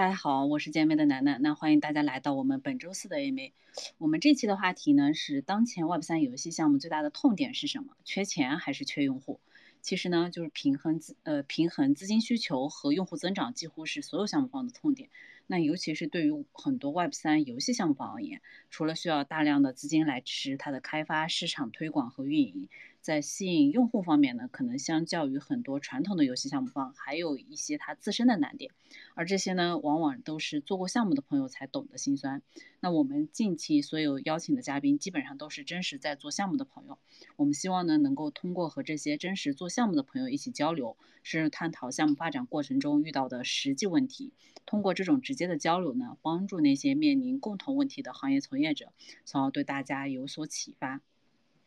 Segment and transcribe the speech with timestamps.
[0.00, 1.42] 大家好，我是见面的楠楠。
[1.42, 3.52] 那欢迎大家来到我们本周四的 AMA。
[3.98, 7.92] 我们这期的话题呢是当前 Web 三游戏项目最大的痛点是什么？
[8.02, 9.40] 缺钱还是缺用户？
[9.82, 15.10] 其实呢，就是平衡资呃平衡资金需求和用户增长，几乎是所有项目方的痛点。
[15.46, 18.40] 那尤其是对于很多 Web 三游戏项目方而言，
[18.70, 22.70] 除了需要大量的资金来支持它的开发、市场推广和运营。
[23.00, 28.72] 在吸引用户方面呢，可能相较于很多传统的游戏项目方，还有一些它自身的难点，
[29.14, 32.42] 而这些呢，往往都是做过项目的朋友才懂得心酸。
[32.80, 36.98] 那我们近期所有邀请的嘉宾，基本上都是真实在做项目的朋友。
[37.36, 44.32] 我们希望呢，能够通过和这些真实做项目的朋友一起交流，是探讨项目发展过程中遇到的实际问题。
[44.66, 48.92] 通过这种直接的交流呢，帮助那些面临共同问题的行业从业者，
[49.24, 51.00] 从而对大家有所启发。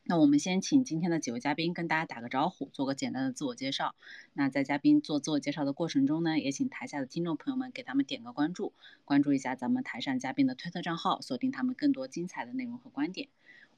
[0.05, 3.95] 那我们先请今天的几位嘉宾跟大家打个招呼，做个简单的自我介绍。
[4.33, 8.73] 那在嘉宾做自我介绍的过程中呢，也请台下的听众朋友们给他们点个关注，
[9.05, 13.29] 关注一下咱们台上嘉宾的推特账号，锁定他们更多精彩的内容和观点。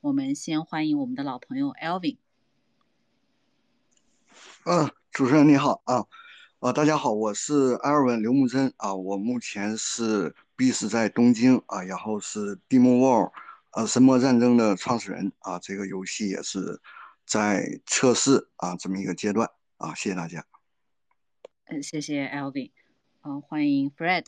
[0.01, 2.17] 我们先欢迎我们的老朋友 Alvin。
[4.65, 6.07] 嗯，主持人你好啊，
[6.59, 13.31] 啊，大家好，我是艾尔文刘木真啊，我目前是 B 是在东京啊，然后是 Demo World。
[13.75, 16.79] 呃，神魔战争的创始人啊，这个游戏也是
[17.25, 20.45] 在测试啊这么一个阶段啊，谢谢大家。
[21.65, 22.71] 嗯，谢谢 Alvin，
[23.23, 24.27] 嗯，欢迎 Fred。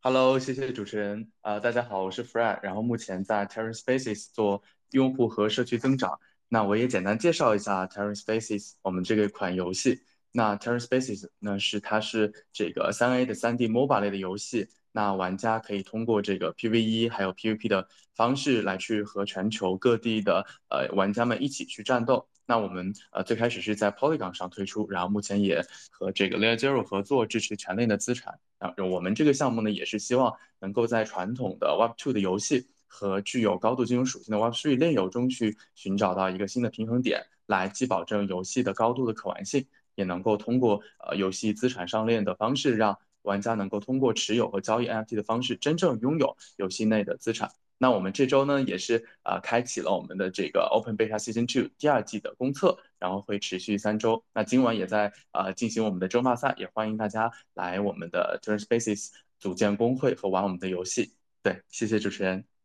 [0.00, 6.20] Hello，谢谢主持人啊，大家好，我是 Fred，然后目前在 Terran Spaces 做用户和社区增长。
[6.48, 10.02] 那我也简单介绍一下 Terran Spaces，我们这个款游戏。
[10.32, 14.68] 那 Terran Spaces 呢是它是这个三 A 的三 D MOBA 类的游戏。
[14.96, 22.26] 那玩家可以通过这个 PVE 还有 PVP 的方式来去和全球各地的呃玩家们一起去战斗。
[22.46, 28.38] 那我们呃最开始是在 Polygon 上推出，然后目前也和这个 Layer Zero 合作支持全链的资产。
[28.56, 42.96] 啊，我们这个项目呢也是希望能够在传统的 Web2 的游戏和具有高度金融属性的 Web3 链游中去寻找到一个新的平衡点，来既保证游戏的高度的可玩性，也能够通过呃游戏资产上链的方式让。
[43.26, 47.50] 玩家能够通过持有和交易 NFT 的方式真正拥有游戏内的资产。
[47.78, 54.24] 那我们这周呢，也是啊，开启了我们的这个 Open Beta Season Two 第二季的公测，然后会持续三周。
[54.32, 61.12] 那今晚也在啊进行我们的争霸赛，也欢迎大家来我们的 Turn Spaces 组建工会和玩我们的游戏。
[61.42, 62.55] 对，谢谢主持人。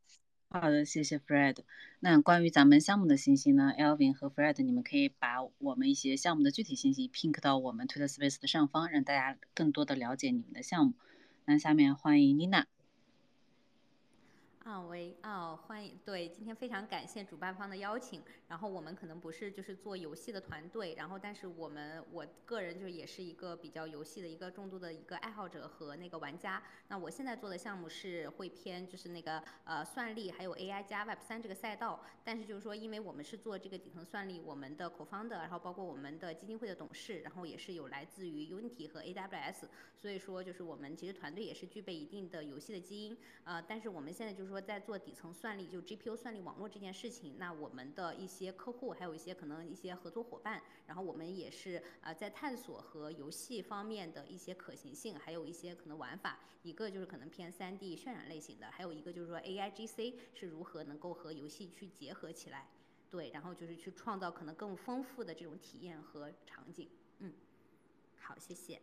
[0.54, 1.60] 好的，谢谢 Fred。
[2.02, 10.94] 那关于咱们项目的信息呢，Elvin 和 Fred，你们可以把我们一些项目的具体信息 pink 到我们 Twitter Space 的上方，让大家更多的了解你们的项目。
[11.46, 12.66] 那下面欢迎 Nina。
[14.64, 18.22] 啊，喂，啊，欢迎，对，今天非常感谢主办方的邀请。
[18.48, 26.62] 然后我们可能不是就是做游戏的团队，然后但是我们我个人就是也是一个比较游戏的一个重度的一个爱好者和那个玩家。
[26.90, 32.00] 那我现在做的项目是会偏就是那个呃算力还有 AI 加 Web 三这个赛道。
[32.24, 39.64] 但是就是说，因为我们是做这个底层算力，我们的 co-founder，然后包括我们的基金会的董事，然后也是有来自于 Unity 和 AWS，
[39.96, 43.18] 所以说就是我们其实团队也是具备一定的游戏的基因。
[43.44, 44.62] 呃，但是我们现在就是说。
[44.62, 56.40] 在做底层算力，就 GPU 算力网络这件事情，那我们的一些客户，还有一些可能一些合作伙伴，然后我们也是啊在探索和游戏方面的一些可行性，还有一些可能玩法。
[56.62, 62.70] 一个就是可能偏 3D 渲染类型的，还有一个就是说 AIGC 是如何能够和游戏去结合起来，
[63.10, 66.88] 对，然后就是去创造可能更丰富的这种体验和场景。
[67.18, 67.34] 嗯，
[68.20, 68.80] 好，谢谢。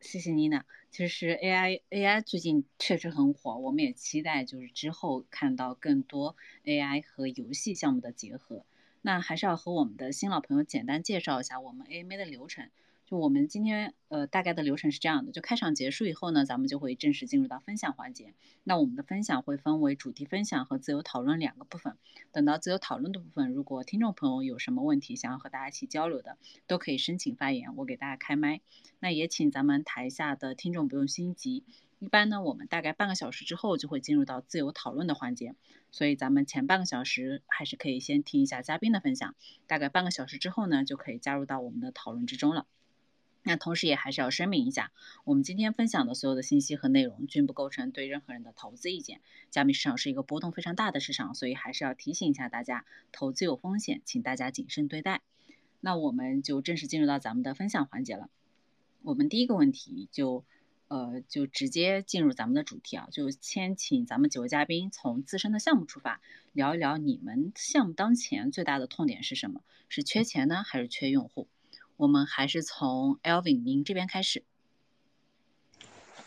[0.00, 0.64] 谢谢妮娜。
[0.90, 8.64] 其实 AI AI 最近确实很火，我们也期待就是之后看到更多 AI 和游戏项目的结合。
[9.02, 12.70] 那还是要和我们的新老朋友简单介绍一下我们 AMA 的流程。
[13.10, 18.34] 就我们今天呃大概的流程是这样的，就开场结束以后呢，咱们就会正式进入到分享环节。
[18.62, 21.96] 那我们的分享会分为主题分享和自由讨论两个部分。
[22.30, 28.60] 等到自由讨论的部分，如果听众朋友有什么问题想要和大家一起交流的，都可以申请发言，我给大家开麦。
[29.00, 31.64] 那也请咱们台下的听众不用心急。
[31.98, 35.56] 一般呢，我们大概半个小时之后就会进入到自由讨论的环节，
[35.90, 39.34] 所以咱们前半个小时还是可以先听一下嘉宾的分享，
[39.66, 42.66] 大概半个小时之后呢，就可以加入到我们的讨论之中了。
[43.42, 44.92] 那同时也还是要声明一下，
[45.24, 49.20] 我们今天分享的所有的信息和内容均不构成对任何人的投资意见。
[49.50, 55.22] 加密市场是一个波动非常大的市场，所以还是要提醒一下大家，投资有风险，请大家谨慎对待。
[55.80, 58.28] 那我们就正式进入到咱们的分享环节了。
[59.02, 60.44] 我们第一个问题就，
[60.88, 66.20] 呃，就直接进入咱们的主题啊，就先请咱们几位嘉宾从自身的项目出发，
[66.52, 69.62] 聊一聊你们项目当前最大的痛点是什么？
[69.88, 71.48] 是缺钱呢，还是缺用户？
[72.00, 74.42] 我们还是从 Elvin 您这边开始。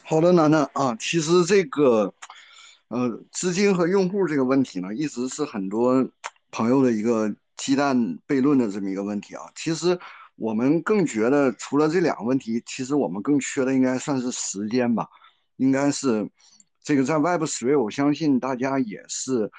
[0.03, 2.13] 好的，楠楠啊，其实这个
[2.89, 6.07] 呃资金和用户这个问题呢，一直是很多
[6.51, 7.97] 朋友的一个鸡蛋
[8.27, 9.49] 悖论的这么一个问题啊。
[9.55, 9.99] 其实
[10.35, 15.09] 我们更觉得，除了这两个问题，其实我们更缺的应该算是时间吧。
[15.55, 16.29] 应该是
[16.83, 19.51] 这个在 Web Three，我相信大家也是，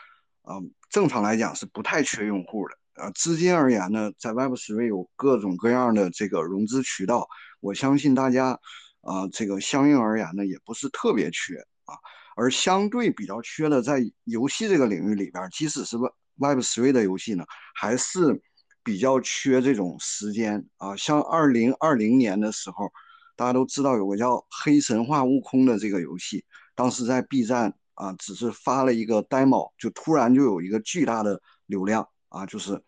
[0.43, 2.79] 嗯，正常来讲是不太缺用户的。
[2.96, 7.29] 呃，资金而言呢，在 Web 十有各种各样的这个融资渠道，
[7.61, 8.58] 我相信大家，
[9.00, 11.56] 啊，这个相应而言呢，也不是特别缺
[11.87, 11.94] 啊。
[12.37, 15.96] 而相对比较缺的，在游戏这个领域里边，即使是
[16.37, 17.44] Web Three 的游戏呢，
[17.75, 18.41] 还是
[18.85, 20.96] 比较缺这种时间啊。
[20.96, 22.93] 像二零二零年的时候，
[23.35, 26.44] 大家都知道有个叫《黑神话：悟空》的这个游戏，
[26.76, 32.08] 当时在 B 站啊，只是发了一个 demo，就突然就有一个巨大的流量。
[32.35, 32.83] 啊，就是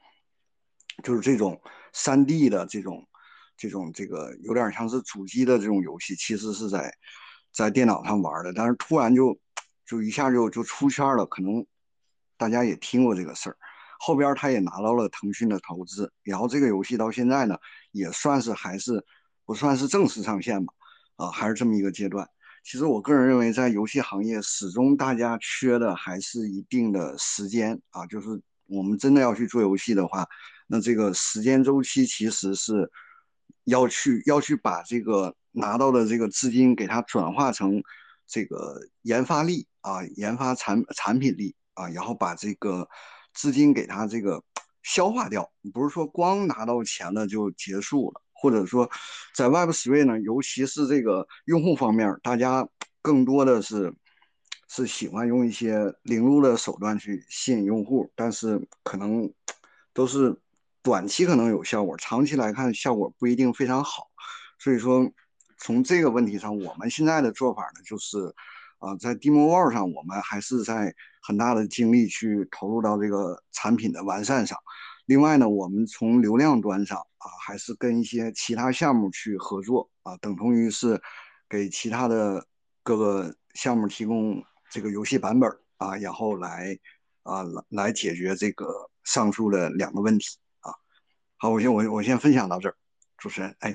[1.05, 1.61] 就是这种
[1.93, 3.07] 三 D 的这种
[3.57, 6.93] 这种这个有点像是主机的这种游戏，其实是在
[7.53, 9.39] 在电脑上玩的，但是突然就
[9.87, 11.25] 就一下就就出圈了。
[11.27, 11.65] 可能
[12.37, 13.57] 大家也听过这个事儿，
[14.01, 17.57] 后边他也拿到了腾讯的投资，然后这个游戏到现在呢，
[17.93, 19.05] 也算是还是
[19.45, 20.75] 不算是正式上线吧，
[21.17, 22.29] 啊，还是这么一个阶段。
[22.65, 28.43] 其实我个人认为，在游戏行业始终大家缺的还是一定的时间啊，就是。
[28.67, 30.27] 我们真的要去做游戏的话，
[30.67, 32.91] 那这个时间周期其实是
[33.65, 37.83] 要去要去把这个拿到的这个资金给它转化成
[38.27, 42.89] 这个研发力啊，研发产产品力啊，然后把这个
[43.35, 44.43] 资金给它这个
[44.83, 45.51] 消化掉。
[45.73, 48.91] 不是说光拿到钱了就结束了，或者说
[49.35, 52.69] 在 Web Three 呢，尤其是这个用户方面，大家
[53.01, 53.95] 更多的是。
[54.69, 59.33] 是喜欢用一些零路的手段去吸引用户，但是可能
[59.93, 60.37] 都是
[60.83, 64.09] 短期可能有效果，长期来看效果不一定非常好。
[64.59, 65.09] 所以说，
[65.59, 68.35] 从这个问题上，我们现在的做法呢，就是
[68.79, 70.93] 啊，在 Demo Wall 上，我们还是在
[71.23, 74.59] 很大的精力去投入到这个产品的完善上。
[75.07, 81.01] 另外呢，我们从流量端上啊，还是跟一些其他项目去合作啊，等同于是
[81.49, 82.45] 给其他的
[82.83, 84.43] 各个项目提供。
[84.77, 86.79] 这个游戏版本啊，然后来
[87.23, 90.71] 啊来来解决这个上述的两个问题啊。
[91.39, 92.77] 好，我先我我先分享到这儿，
[93.17, 93.75] 主持人，哎，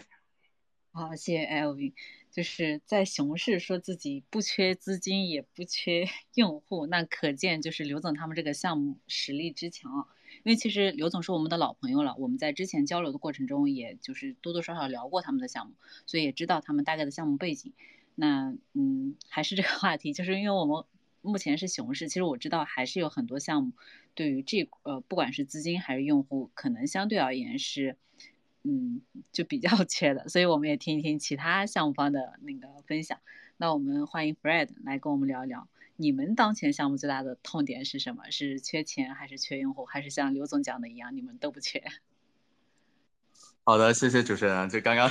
[0.92, 1.96] 好，谢谢 L V。
[2.30, 10.08] 就是在熊市说自己不缺资金也不缺 用户，那可见就是刘总他们这个项目实力之强。
[10.44, 15.74] 因为其实刘总是我们的老朋友了，我们在之前交流的过程中，也就是多多少少聊过他们的项目，
[16.06, 17.74] 所以也知道他们大概的项目背景。
[18.16, 20.84] 那嗯，还是这个话题，就是因为我们
[21.22, 23.72] 目前是熊市，其实我知道还是有很多项目
[24.14, 27.96] 对于这呃，不管是资金还是用户，可能相对而言是
[28.64, 33.20] 嗯，就比较 缺的，所以我们也听一听其他项目方的那个分享。
[33.58, 38.30] 那我们欢迎 Fred 来跟我们聊一聊，你们当前项目最大的痛点是什么？
[38.32, 41.84] 是缺钱还是缺用户，还是像刘总讲的一样，你们都不缺？
[43.72, 44.70] 好的，谢谢主持人。
[44.70, 45.10] 就刚刚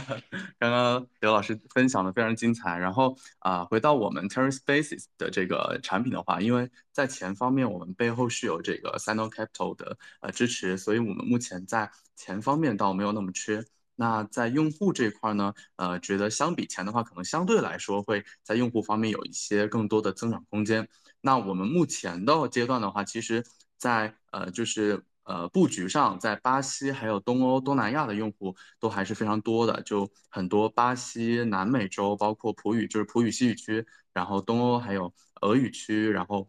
[0.58, 2.76] 刚刚刘老师分享的非常精彩。
[2.76, 13.64] 然后啊，回到我们 Terra Spaces 的这个产品的话，因为在钱方面，我们背后是有这个 Sino Capital 的呃支持，所以我们目前在钱方面倒没有那么缺。
[13.96, 20.86] 那在用户这块呢，呃，觉得相比钱的话，可能相对来说会在用户方面有一些更多的增长空间。
[21.22, 23.42] 那我们目前的阶段的话，其实，
[23.78, 25.02] 在呃就是。
[25.24, 35.12] 呃，布局上在巴西还有东欧、东南亚的用户都还是非常多的，就很多巴西、南美洲，包括葡语，就是葡语西语区，然后东欧还有
[35.42, 36.48] 俄语区，然后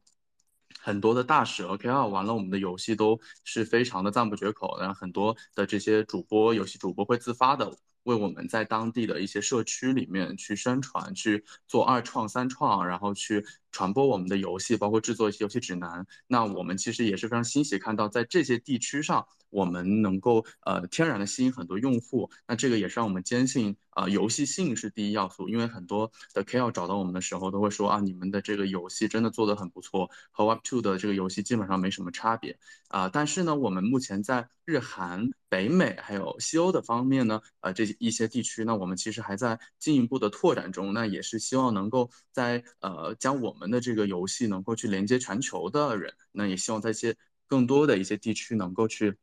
[0.79, 7.77] 很多的大使 OKR 玩了我们的游戏都是非常的赞不绝口，然后很多的这些主播、游戏主播会自发的。
[8.03, 16.05] 为我们在当地的一些社区里面去宣传，去做二创、三创，然后去传播我们的游戏，包括制作一些游戏指南。
[16.27, 22.29] 那我们其实也是非常欣喜看到，在这些地区上，我们能够呃天然的吸引很多用户。
[22.47, 25.49] 那这个也是让我们坚信，呃，游戏性是第一要素。
[25.49, 32.57] 因为很多的 KOL 找到我们的时候，都会说啊，你们的这个游戏真的做得很不错，和 Web2 的这个游戏基本上没什么差别
[32.89, 33.09] 啊。
[33.09, 40.93] 但是呢，我们目前在日韩、北美还有西欧的方面呢，呃，这一些地区，那我们其实还在进一步的拓展中。
[40.93, 46.11] 那也是希望能够在呃将我们我们的这个游戏能够去连接全球的人。
[46.31, 47.15] 那也希望在一些
[47.45, 49.15] 更多的一些地区能够去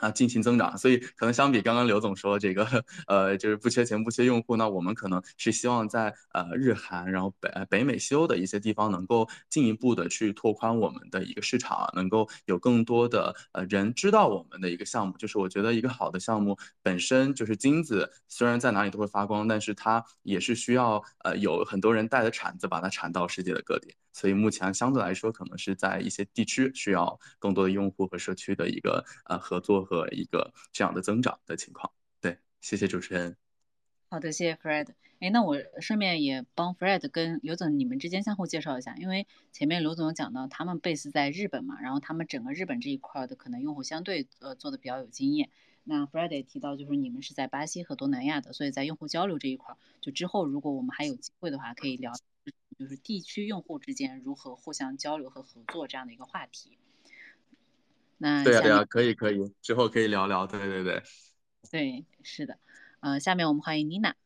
[0.00, 2.66] 啊，进行增长，所以可能相比刚刚刘总说这个，
[3.06, 15.16] 呃，就是不缺钱不缺用户，那我们可能是希望在呃日韩，然后北北美西欧的一些地方，能够进一步的去拓宽我们的一个市场，能够有更多的呃人知道我们的一个项目。
[15.18, 23.94] 就是我觉得一个好的项目本身就是金子，虽然在哪里都会发光，但是它也是需要呃有很多人带着铲子把它铲到世界的各地。
[24.12, 31.90] 所以目前相对来说，可能是在一些地区需要更多的用户和社区的一个呃合作和一个这样的增长的情况。
[32.20, 33.36] 对，谢谢主持人。
[34.08, 34.88] 好的，谢谢 Fred。
[35.20, 45.48] 哎，那我顺便也帮 Fred 跟刘总你们之间相互介绍一下，因为前面刘总讲到他们 base 在日本嘛，然后他们整个日本这一块的可能用户相对呃做的比较有经验。
[45.84, 52.12] 那 Fred 也提到，就是你们是在巴西和东南亚的，所以在用户交流这一块，就之后如果我们还有机会的话，可以聊。
[52.82, 56.76] 就是地区用户之间如何互相交流和合作这样的一个话题。
[58.18, 60.46] 那对啊，对啊，可以可以，之后可以聊聊。
[60.46, 61.02] 对对对，
[61.70, 62.58] 对，是的。
[62.98, 64.16] 呃，下面我们欢迎妮娜。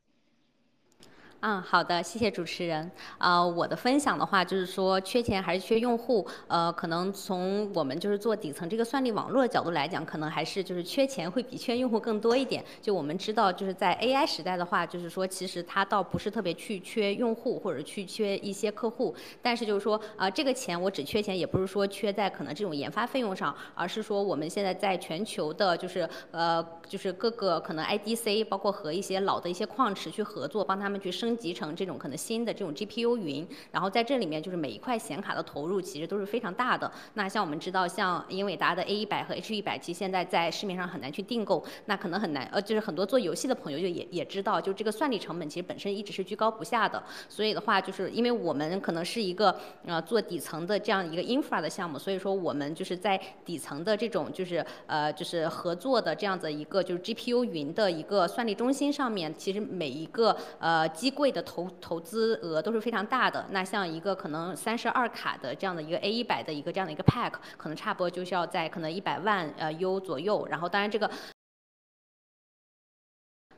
[1.49, 2.91] 嗯，好的，谢谢主持人。
[3.19, 6.27] 呃，我的分享的话就是说，缺钱还是缺用户？
[6.49, 12.65] 呃，可能从我们就是做底层这个算力网络的角度来讲，可能还是就是缺钱会比缺用户更多一点。
[12.83, 31.36] 就我们知道，就是在 AI 时代的话，就是说其实它倒不是特别去缺用户或者去缺一些客户，但是就是说啊，这个钱我只缺钱，也不是说缺在可能这种研发费用上，而是说我们现在在全球的，就是呃，就是各个可能 IDC，包括和一些老的一些矿池去合作，帮他们去升。
[31.37, 36.91] 集成这种可能新的这种 GPU 云，然后在这里面就是每一块显卡的投入其实都是非常大的。
[37.15, 47.03] 那像我们知道，像英伟达的 A 一百和 H 一百，其实现在在市面上很难去订购，那可能很难，呃，就是很多做游戏的朋友就也也知道，就这个算力成本其实本身一直是居高不下的。
[47.29, 61.27] 所以的话，就是因为我们可能是一个呃做底层的这样一个 infra 的项目，所以说我们就是在底层的这种就是呃就是合作的这样子一个就是 GPU 云的一个算力中心上面，其实每一个呃机贵。
[61.37, 71.11] 的投投资额都是非常大的，那像一个可能三十二卡的这样的一个 A 一百的一个这样的一个 pack，可能差不多就是要在可能一百万呃 U 左右，然后当然这个。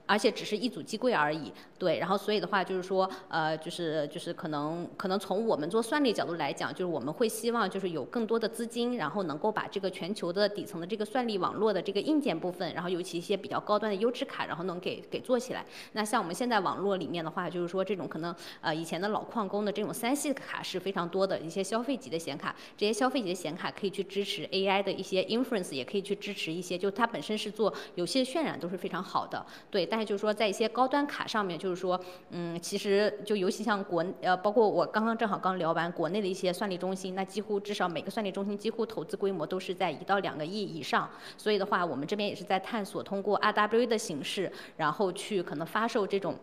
[0.08, 15.62] 而且只是一组机柜而已，对，然后所以的话就是说，呃，就是就是可能可能从我们做算力角度来讲，就是我们会希望就是有更多的资金，然后能够把这个全球的底层的这个算力网络的这个硬件部分，然后尤其一些比较高端的优质卡，然后能给给做起来。
[15.92, 29.97] 那像我们现在网络里面的话，就是说这种可能呃以前的老矿工的这种三系卡是非常多的一些消费级的显卡，这些消费级的显卡可以去支持 AI 的一些 inference，也可以去支持一些，就它本身是做游戏渲染都是非常好的，对，但。
[30.04, 32.00] 就是说，在一些高端卡上面，就是说，
[32.30, 41.08] 嗯，其实就尤其像国呃，包括我刚刚正好刚聊完国内的一些算力中心，那几乎至少每个算力中心几乎投资规模都是在一到两个亿以上。
[41.36, 46.36] 所以的话，我们这边也是在探索通过 RWA 的形式，然后去可能发售这种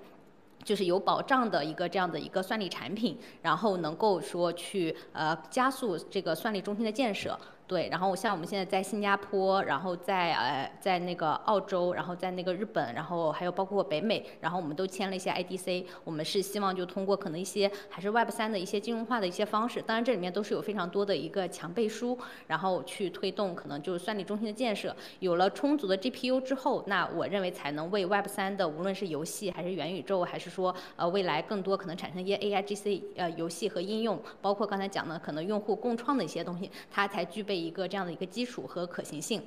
[0.64, 7.38] 就是有保障的一个这样的一个算力产品，然后能够说去呃加速这个算力中心的建设。
[7.68, 24.96] 对，然后像我们现在在新加坡，然后在呃在那个澳洲，然后在那个日本，然后还有包括北美，然后我们都签了一些 IDC，我们是希望就通过可能一些还是 Web 三的一些金融化的一些方式，当然这里面都是有非常多的一个强背书，然后去推动可能就是算力中心的建设。
[25.20, 37.55] 有了充足的 GPU 之后，那我认为才能为 Web 三的无论是游戏还是元宇宙，还是说呃未来更多可能产生一些 AIGC 呃游戏和应用，包括刚才讲的可能用户共创的一些东西，它才具备。
[37.56, 39.42] 一个这样的一个基础和可行性，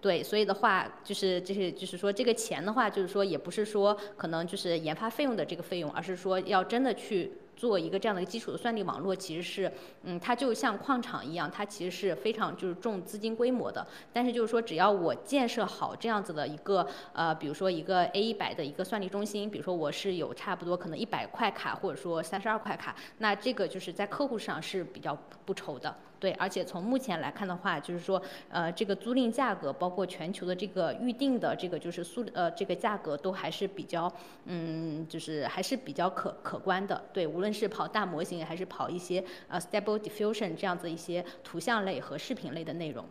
[0.00, 7.32] 对，所以的话就是就是就是说这个钱的话，就是说也不是说可能就是研发费用的这个费用，而是说要真的去。
[7.60, 9.70] 做一个这样的基础的算力网络，其实是，
[10.04, 13.86] 嗯，它就像矿场一样，它其实是非常就是重资金规模的。
[14.14, 25.14] 但是就是说，只要我建设好这样子的一个，呃，比如说一个 A 一百的一个算力中心，比如说我是有差不多可能一百块卡，或者说三十二块卡，那这个就是在客户上是比较
[25.44, 25.94] 不愁的。
[26.18, 34.12] 对，而且从目前来看的话，就是说，呃，这个租赁价格，包括全球的这个预定的这个就是速呃这个价格都还是比较，
[34.44, 37.02] 嗯，就是还是比较可可观的。
[37.10, 43.06] 对，无论是跑大模型，还是跑一些呃 Stable Diffusion 这样子一些图像类和视频类的内容，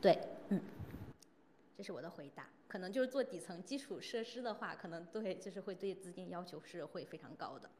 [0.00, 0.18] 对，
[0.48, 0.60] 嗯，
[1.76, 2.46] 这是我的回答。
[2.66, 7.70] 可能就是做底层基础设施的话，可能对就是会对资金要求是会非常高的。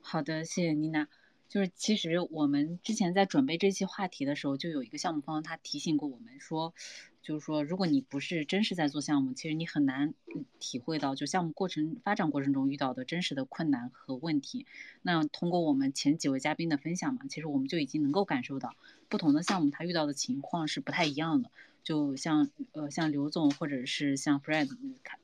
[0.00, 1.08] 好的，谢谢妮娜。
[1.48, 6.74] 就是其实我们之前在准备这期话题的时候，就有一个项目方他提醒过我们说，
[7.22, 10.14] 就是说如果你不是真实在做项目，其实你很难
[10.58, 14.66] 体会到就项目过程发展过程中遇到的真实的困难和问题。
[15.02, 18.74] 那通过我们前几位嘉宾的分享嘛，其实我们就已经能够感受到
[19.08, 21.50] 不同的项目它遇到的情况是不太一样的。
[21.88, 24.68] 就像呃像刘总或者是像 Fred，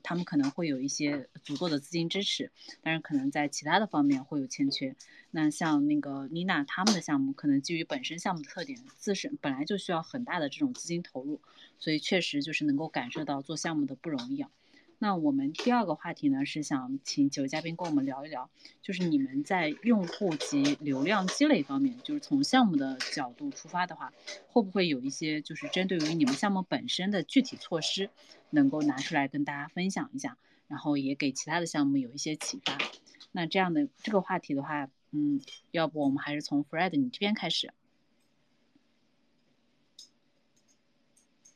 [0.01, 2.49] 他们可能会有一些足够的资金支持，
[2.81, 4.95] 但是可能在其他的方面会有欠缺。
[5.29, 11.39] 那像那个妮娜他们的项目，可能基于本身项目的特点，自身本来就需要很大的这种资金投入，
[11.77, 14.49] 所以确实就是能够感受到做项目的不容易啊。
[14.97, 18.49] 那我们第二个话题呢，是想请几位嘉宾跟我们聊一聊，
[18.81, 24.13] 就是你们在用户及流量积累方面，就是从项目的角度出发的话，
[24.47, 28.09] 会不会有一些就是针对于你们项目本身的具体措施，
[28.49, 30.37] 能够拿出来跟大家分享一下，
[30.67, 32.77] 然后也给其他的项目有一些启发。
[33.31, 37.73] 那这样的这个话题的话，嗯，要不我们还是从 Fred 你这边开始。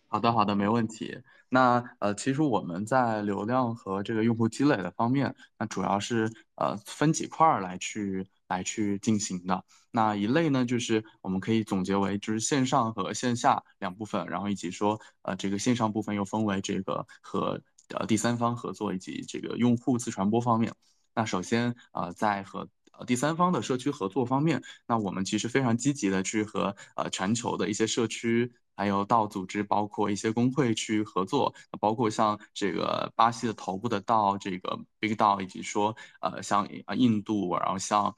[0.09, 1.21] 好的，好的，没问题。
[1.51, 9.65] 那呃，其实我们在流量和这个用户积累的方面，那主要是呃分几块来去来去进行的。
[9.89, 17.59] 那一类呢，就是我们可以总结为就是线上和线下两部分，然后以及说呃这个线上部分又分为这个和
[17.95, 20.71] 呃第三方合作以及这个用户自传播方面。
[21.15, 28.53] 那首先呃在和呃第三方的社区合作方面，那我们其实非常积极的去和呃全球的一些社区。
[28.79, 38.15] 还有道组织，包括一些工会去合作，包括像这个巴西的头部的道，这个 Big 道，以及说呃像啊印度，然后像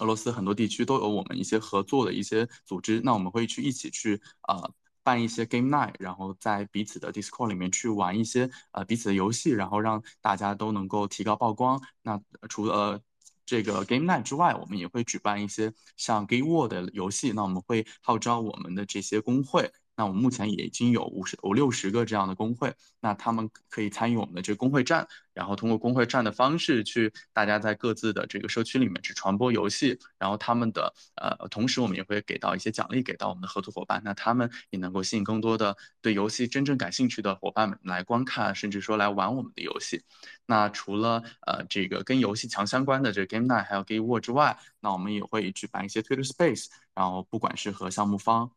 [0.00, 3.00] 俄罗斯很多地区都有我们一些合作的一些组织。
[3.02, 4.70] 那我们会去一起去呃
[5.02, 11.80] 办一些 Game Night，然后在彼此的 Discord 里面去玩一些呃彼此的游戏，然后让大家都能够提高曝光。
[12.02, 13.00] 那除了呃
[13.46, 17.32] 这个 Game Night 之外，我们也会举办一些像 Game War 的游戏。
[17.32, 19.70] 那我们会号召我们的这些工会。
[19.96, 40.02] 那我们目前也已经有五十五六十个这样的工会，那他们可以参与我们的这个工会战，然后通过工会战的方式去大家在各自的这个社区里面去传播游戏，然后他们的呃，同时我们也会给到一些奖励给到我们的合作伙伴，那他们也能够吸引更多的对游戏真正感兴趣的伙伴们来观看，甚至说来玩我们的游戏。
[40.46, 48.50] 那除了呃这个跟游戏强相关的这个 Game Night 还有 Game War 之外，那我们也会举办一些 Twitter Space，然后不管是和项目方。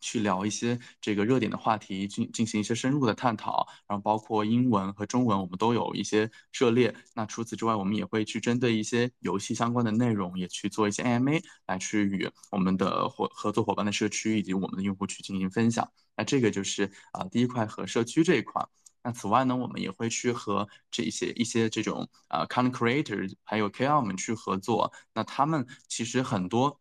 [0.00, 6.94] 去聊一些这个热点的话题，进进行一些深入的探讨，然后包括英文和中文，我们都有一些涉猎。
[7.14, 15.90] 那除此之外，我们也会去针对一些游戏相关的内容，也去做一些 AMA 来去与我们的合合作伙伴的社区以及我们的用户去进行分享。
[16.16, 18.64] 那这个就是啊第一块和社区这一块。
[19.02, 24.92] 那此外呢，我们也会去和这一些一些这种啊 content creator 还有 KOL 们去合作。
[25.14, 26.80] 那他们其实很多。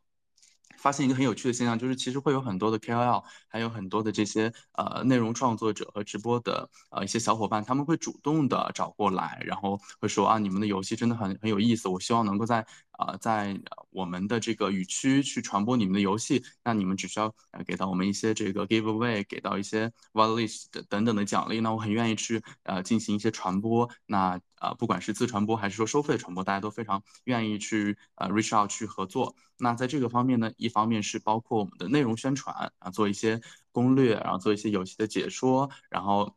[0.87, 12.65] 发现一个很有趣的现象，就是其实会有很多的 KOL，还有很多的这些呃内容创作者和直播的呃一些小伙伴，他们会主动的找过来，然后会说啊，你们的游戏真的很很有意思，我希望能够在
[12.97, 13.57] 啊在
[13.89, 16.43] 我们的这个语区去传播你们的游戏。
[16.63, 23.89] 那你们只需要呃给到我们一些这个 giveaway，给到一些 whitelist 等等的奖励，那我很愿意去呃进行一些传播。
[24.05, 29.35] 那啊不管是自传播还是说收费传播，大家都非常愿意去呃 reach out 去合作。
[29.59, 33.39] 那在这个方面呢，一方面是包括我们的内容宣传啊，做一些
[33.71, 36.35] 攻略，然后做一些游戏的解说，然后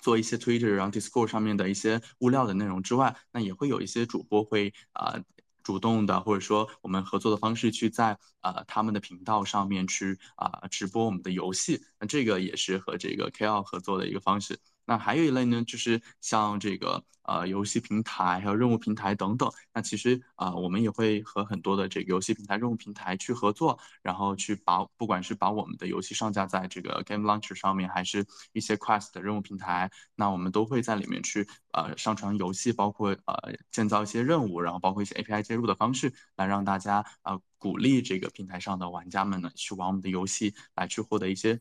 [0.00, 5.18] 做一些 Twitter，然后 Discord 上面的一些物料的内容之外，那也会有一些主播会啊
[5.66, 14.60] 主动的，或者说我们合作的方式去在啊他们的频道上面去啊直播我们的游戏，那这个也是和这个 KL 合作的一个方式。
[14.86, 19.50] 那还有一类呢，就是像这个呃游戏平台，还有任务平台等等。
[19.74, 41.60] 那其实啊，我们也会和很多的这个游戏平台、任务平台去合作，然后去把不管是把我们的游戏上架在这个 Game Launcher 上面，还是一些 Quest 的任务平台，那我们都会在里面去呃上传游戏，包括呃建造一些任务，然后包括一些 API 接入的方式，来让大家啊鼓励这个平台上的玩家们呢去玩我们的游戏，来去获得一些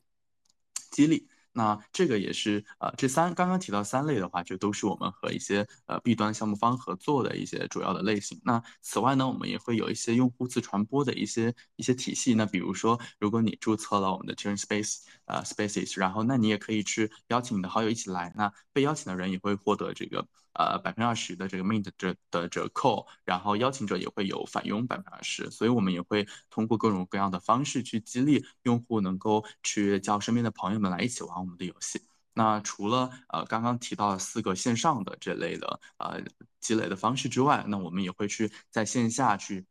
[0.92, 1.28] 激励。
[1.56, 8.40] 那这个也是呃，这三刚刚提到三类的话，就都是我们和一些呃 B 端项目方合作的一些主要的类型。
[8.44, 12.34] 那此外呢，我们也会有一些用户自传播的一些一些体系。
[12.34, 18.34] 那比如说，如果你注册了我们的 Turn Space 呃 Spaces，然后那你也可以去邀请你的好友一起来。
[18.36, 20.28] 那被邀请的人也会获得这个。
[20.56, 32.02] 呃，百分之二十的这个 mint 折的折扣，然后邀请者也会有返佣百分之二十，所以我们也会通过各种各样的方式去激励用户能够去叫身边的朋友们来一起玩我们的游戏。
[32.34, 36.22] 那除了呃刚刚提到的四个线上的这类的呃
[36.60, 39.66] 积累的方式之外，那我们也会去在线下去。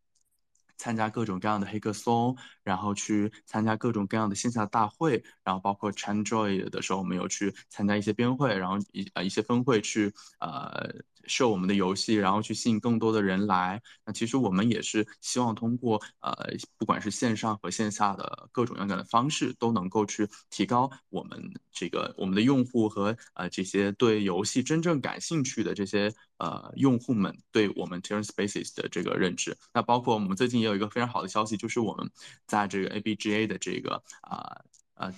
[0.85, 10.94] 参加各种各样的黑客松，然后去参加各种各样的线下大会，然后包括 chan joy 的时候，我们有去参加一些编会，然后一呃一些分会去呃
[11.27, 13.81] 设我们的游戏，然后去吸引更多的人来。
[14.05, 16.33] 那其实我们也是希望通过呃，
[16.79, 21.41] 不管是线上和线下的各种各样的方式，都能够去提高我们
[21.73, 29.57] 这个我们的用户和呃这些对游戏真正感兴趣的这些呃用户们对我们 t e r r Spaces 的这个认知。
[29.73, 32.11] 那包括我们最近也有一个非常好的消息，就是我们
[32.47, 34.61] 在这个 ABGA 的这个啊。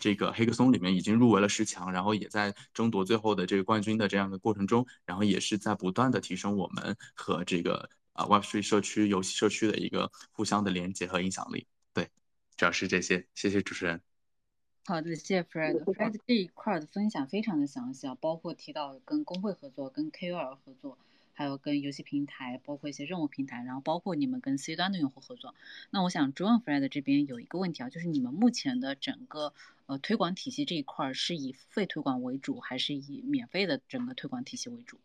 [0.00, 11.66] 这个黑客松里面已经入围了十强，然后也在争夺最后的这个冠军的这样的过程中，然后也是在不断的提升我们和这个啊 Web3 社区、游戏社区的一个互相的连接和影响力。
[11.92, 12.08] 对，
[12.56, 13.26] 主要是这些。
[13.34, 14.00] 谢谢主持人。
[14.86, 15.82] 好的，谢谢 Fred。
[15.84, 20.96] Fred 这一块的分享非常的详细啊，包括提到跟工会合作、跟 KOL 合作。
[21.36, 25.54] 还有跟游戏平台，包括一些任务平台，然后包括你们跟 C 端的用户合作。
[25.90, 29.52] 那我想 j o h n Fred 这边有一个问题啊，就是你们目前的整个
[29.84, 34.98] 呃推广体系这一块是以付费推广为主，还是以免费的整个推广体系为主？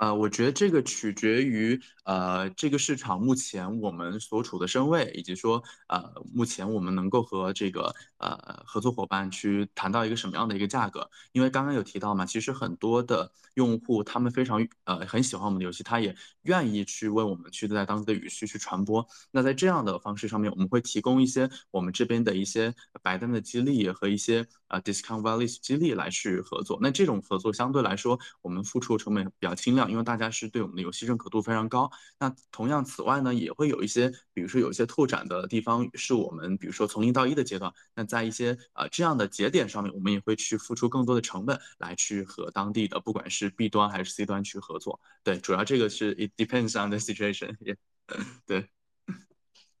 [0.00, 11.10] 呃，我觉得这个取决于呃这个市场目前我们所处的身位，以及说呃目前我们能够和这个呃合作伙伴去谈到一个什么样的一个价格。
[11.32, 19.06] 因为刚刚有提到嘛，其实很多的用户他们非常呃很喜欢我们的游戏，他也愿意去为我们去在当地的语序去传播。
[19.30, 26.78] 那在这样的方式上面，我们会提供一些我们这边的一些白单的激励和一些呃 discount values 激励来去合作。
[26.80, 29.89] 那这种合作相对来说，我们付出成本比较轻量。
[29.90, 45.00] 因为大家是对我们的游戏认可度非常高，那同样此外呢，也会有一些，比如说有一些拓展的地方，是我们比如说从零到一的阶段，那在一些呃这样的节点上面，我们也会去付出更多的成本来去和当地的不管是 B 端还是 C 端去合作。
[45.22, 47.56] 对，主要这个是 it depends on the situation。
[48.46, 48.68] 对，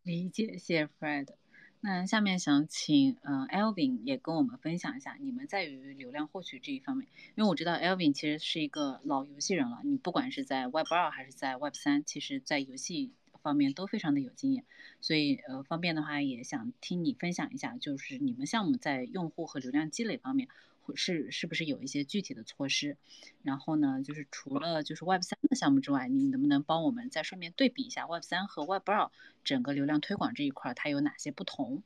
[0.02, 1.39] 理解，谢谢 Fred。
[1.82, 13.12] 那下面想请呃 Alvin 也跟我们分享一下你们在于流量获取这一方面，因为我知道 Alvin 其实是一个老游戏人了，你不管是在 Web 二还是在 Web 三，其实在游戏
[13.42, 14.64] 方面都非常的有经验，
[15.00, 20.48] 所以呃方便的话也想听你分享一下，就是你们项目在用户和流量积累方面。
[20.96, 22.96] 是是不是有一些具体的措施？
[23.42, 29.10] 然后呢，就是除了就是 Web 三的项目之外，你能不能帮我们再顺便对比一下 Web 三和 Web 二
[29.44, 31.82] 整个流量推广这一块它有哪些不同？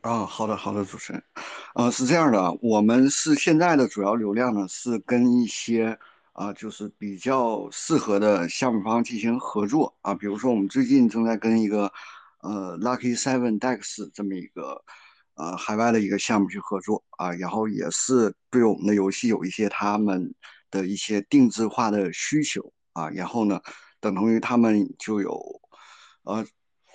[0.00, 1.22] 啊，好的好的，主持人，
[1.74, 5.98] 呃，是这样的，我们是现在的主要流量呢是跟一些
[6.32, 11.92] 啊就是比较适合的项目方进行合作啊，比如说我们最近正在跟一个
[12.40, 14.84] 呃 Lucky Seven Dex 这么一个。
[15.40, 20.34] 呃，海外的一个项目去合作啊，然后也是对我们的游戏有一些他们
[20.70, 23.58] 的一些定制化的需求啊，然后呢，
[24.00, 25.40] 等同于他们就有
[26.24, 26.44] 呃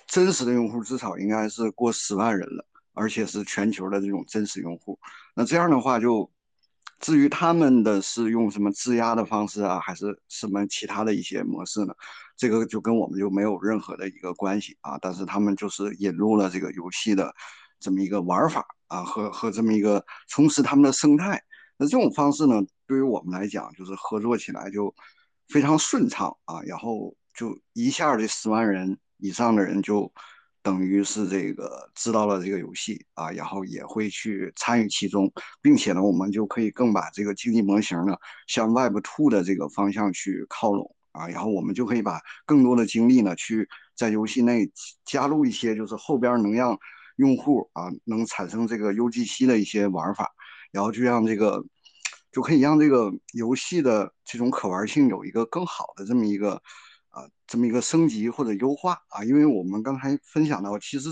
[0.05, 4.99] 真实的用户，至少应该是过十万人了，而且是全球的这种真实用户。
[5.33, 6.31] 那这样的话，就
[6.99, 11.95] 至于他们的是用什么质押的方式啊，还是什么其他的一些模式呢？
[12.37, 14.99] 这个就跟我们就没有任何的一个关系啊。
[15.01, 17.33] 但是他们就是引入了这个游戏的。
[17.79, 21.41] 这么一个玩法啊，和和这么一个充实他们的生态，
[21.77, 24.93] 那这种方式呢，对于我们来讲，就是合作起来就
[25.49, 30.11] 非常顺畅啊，然后就一下这十万人以上的人就
[30.61, 38.15] 等于是这个知道了这个游戏啊，然后也会去参与其中，并且呢，我们就可以更把这个经济模型呢
[38.47, 44.71] 向 Web Two 的这个方向去靠拢啊，然后我们就可以把更多的精力呢去在游戏内
[45.05, 46.77] 加入一些，就是后边能让。
[47.15, 50.31] 用户啊，能产生这个 UGC 的一些玩法，
[50.71, 51.63] 然后就让这个
[52.31, 56.53] 就可以让这个游戏的这种可玩性有一个更好的这么一个
[57.09, 59.23] 啊这么一个升级或者优化啊。
[59.23, 61.09] 因为我们刚才分享到，其实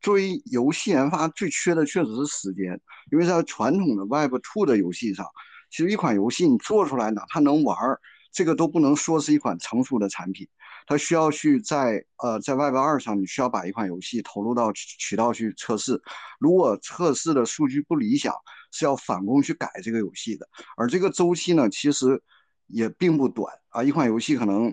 [0.00, 2.80] 作为游戏研发最缺的确实是时间，
[3.12, 5.26] 因为在传统的 Web Two 的游戏上，
[5.70, 8.00] 其实一款游戏你做出来哪怕能玩儿，
[8.32, 10.48] 这个都不能说是一款成熟的产品。
[10.88, 16.00] 它需要去在呃在 Web 二上，你需要把一款游戏投入到渠道去测试。
[16.40, 18.34] 如果测试的数据不理想，
[18.72, 20.48] 是要返工去改这个游戏的。
[20.78, 22.18] 而这个周期呢，其实
[22.68, 23.84] 也并不短啊。
[23.84, 24.72] 一款游戏可能，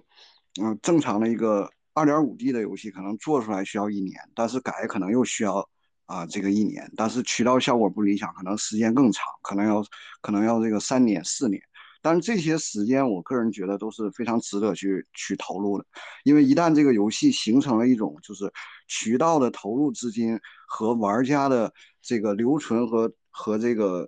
[0.62, 5.68] 嗯，正常的一个二点五 D 的游戏可能做出来需要一年，但是改可能又需要
[6.06, 6.90] 啊这个一年。
[6.96, 9.86] 但是渠道效果不理想，可能时间更长，可能要
[10.22, 11.62] 可能要这个三年四年。
[12.06, 15.86] 但是这些时间，我个人觉得都是非常值得去去投入的，
[16.24, 18.54] 因为一旦这个游戏形成了一种就是
[18.88, 24.08] 渠道的投入资金和玩家的这个留存和和这个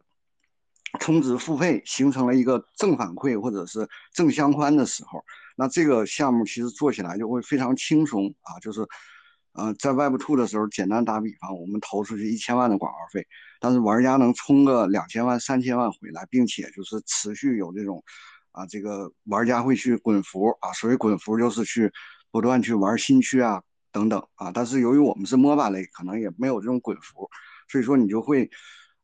[0.99, 8.87] 充值付费形成了一个正反馈或者是正相关的时候，那这个项目其实做起来就会非常轻松啊，就是。
[9.57, 13.25] 呃，在 Web Two 的时候，简单打比方，我们投出去一千万的广告费，
[13.59, 18.03] 但是玩家能充个两千万、三千万回来，并且就是持续有这种，
[18.51, 21.91] 啊，这个玩家会去滚服啊，所谓滚服就是去
[22.29, 23.59] 不断去玩新区啊
[23.91, 24.51] 等等啊。
[24.53, 27.27] 但是由于我们是 MOBA 类，可能也没有这种滚服，
[27.67, 28.47] 所以说你就会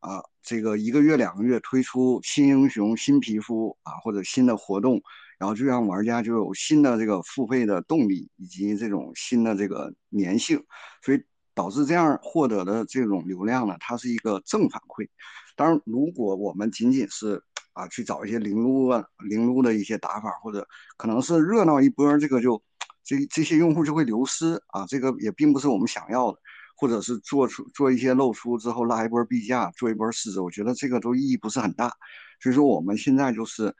[0.02, 5.02] 啊，这个一个月两个月推出新英雄、新皮肤啊或者新的活动，
[5.40, 10.64] 然后就让玩家就有新的这个付费的动力以及这种新的这个粘性，
[11.02, 15.08] 所以导致这样获得的这种流量呢，它是一个正反馈。
[15.56, 17.42] 当然，如果我们仅仅是
[17.74, 20.68] 啊去找一些零撸啊零撸的一些打法，或者
[20.98, 22.62] 可能是热闹一波，这个就
[23.04, 26.40] 这这些用户就会流失啊，这个也并不是我们想要的，
[26.76, 31.92] 或者是做出做一些露出之后拉一波币价，做一波市值，我觉得这个都意义不是很大。
[32.42, 33.76] 所以说我们现在就是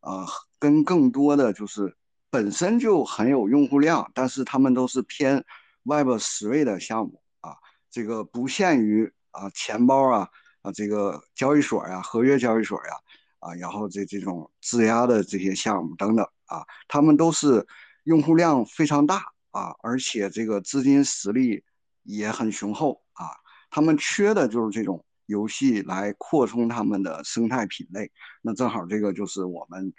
[0.00, 0.26] 呃
[0.62, 1.96] 跟更多的就是
[2.30, 5.44] 本身就很有用户量，但是他们都是偏
[5.82, 7.56] Web 十位的项目啊，
[7.90, 10.28] 这个不限于啊钱包啊。
[10.62, 12.92] 啊，这个交易所呀，合约交易所呀，
[13.40, 17.66] 啊，然后这这种质押的这些项目等等啊，他们都是
[18.04, 21.64] 用户量非常大啊，而且这个资金实力
[22.04, 23.26] 也很雄厚啊，
[23.72, 28.12] 他们缺的就是这种游戏来扩充他们的生态品类。
[28.40, 29.92] 那正好这个就是我们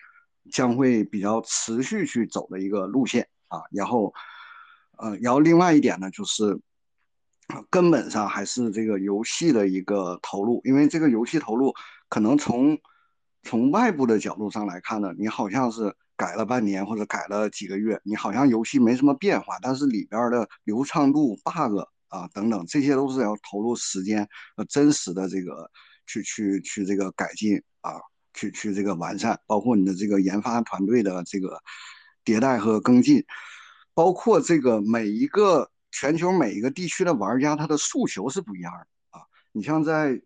[0.51, 3.61] 将会比较持续去走的一个路线啊。
[3.71, 4.13] 然后，
[4.97, 6.59] 呃，然后另外一点呢，就是。
[7.69, 11.73] 根本上还是这个游戏的一个投入，因为这个游戏投入
[12.07, 12.79] 可能从
[13.43, 25.69] 从外部的角度上来看呢，你好像是改了半年或者改了几个月，你好像游戏没什么变化，但是里边的流畅度、bug 啊等等，这些都是要投入时间和真实的这个
[26.07, 27.91] 去去去这个改进啊，
[28.33, 31.61] 去去这个完善，包括你的这个研发团队的这个
[32.25, 33.23] 迭代和跟进，
[33.93, 35.69] 包括这个每一个。
[35.95, 38.79] 全球每一个地区的玩家，他的诉求是不一样的
[39.11, 39.21] 啊。
[39.51, 40.19] 你像在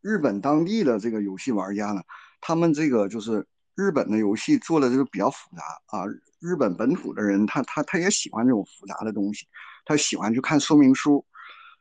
[0.00, 2.00] 日本当地的这个游戏玩家呢，
[2.40, 3.44] 他们这个就是
[3.74, 6.06] 日本的游戏做的这个比较复杂啊。
[6.38, 9.48] 日本本土的人，他他他也喜欢这种复杂的东西，
[9.84, 11.26] 他喜欢去看说明书。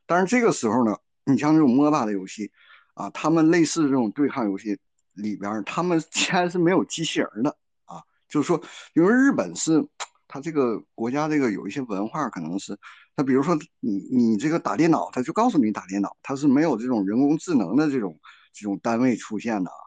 [0.08, 2.52] 但是这个时候呢，你像这种 MOBA 的游戏
[2.96, 4.80] 啊，他们类似这种对抗游戏
[5.18, 7.50] 里边，他们 竟然是没有机器人的
[7.86, 8.02] 啊。
[8.30, 8.62] 就是说，
[8.94, 9.88] 因为日本是。
[10.30, 12.78] 他这个国家这个有一些文化，可能是
[13.16, 18.20] 他，比如说你你这个打电脑，他就告诉你打电脑，他是没有这种人工智能的这种
[18.52, 19.80] 这种单位出现的啊，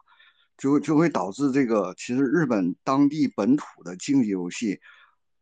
[0.57, 4.79] 就就会导致这个其实日本当地本土的竞技游戏，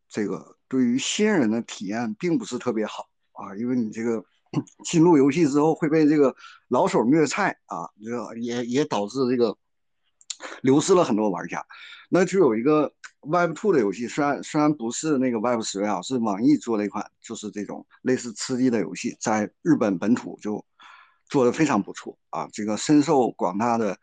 [0.10, 4.21] 这个对于新人的体验并不是特别好啊，因为你这个
[4.84, 6.36] 进入游戏之后会被这个
[6.67, 9.56] 老手虐菜啊，这也也导致这个
[10.62, 11.65] 流失了很多玩家，
[12.10, 12.93] 那就有一个。
[13.21, 20.63] Web Two 的游戏虽然虽然不是那个 Web 十啊，是网易做的一款，就是这种类似吃鸡的游戏，在日本本土就
[21.25, 23.97] 做的非常不错啊，这个深受广大的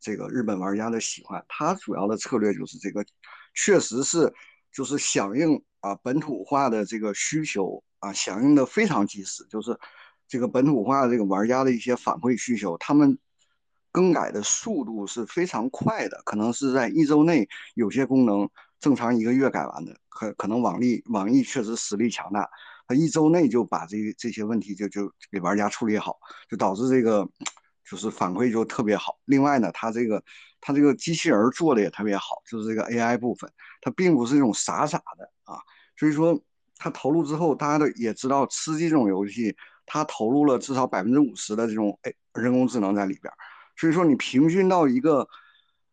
[0.00, 1.44] 这个日本玩家的喜欢。
[1.48, 3.06] 它主要的策略就是这个，
[3.54, 4.34] 确实是
[4.72, 9.78] 就是响应啊本土化的这个需求啊，响应的非常及时，就是
[10.26, 13.16] 这个本土化这个玩家的一些反馈需求，他们。
[13.96, 18.46] 更改的速度是非常快的，可能是在一周内，有些功能
[18.78, 22.46] 正常一个月改完的，可可能网易网易确实实力强大，
[22.86, 26.14] 它一周内就把这这些问题就就给玩家处理好，
[26.46, 27.26] 就导致这个
[27.88, 29.18] 就是反馈就特别好。
[29.24, 30.22] 另外呢，它这个
[30.60, 35.56] 它这个机器人做的也特别好，就是这个 AI 部分，它并不是那种傻傻的啊，
[35.96, 36.38] 所以说
[36.76, 39.56] 它投入之后，大家都也知道，吃鸡这种游戏，
[39.86, 43.32] 它投入了至少百分之五十的这种哎人工智能在里边。
[43.76, 45.28] 所以说，你平均到一个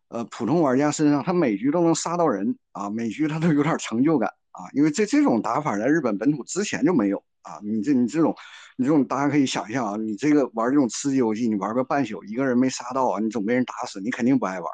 [0.08, 7.60] 呃普通玩家身上，他每局都能杀到人啊，每局他都有点成就感啊，因为这这种打法在日本本土之前就没有啊。
[7.64, 8.36] 你这你这种
[8.78, 14.70] 你这种大家可以想象啊，你这个玩这种吃鸡游戏，你玩个半宿，一个人没杀到啊，你总被人打死，你肯定不爱玩。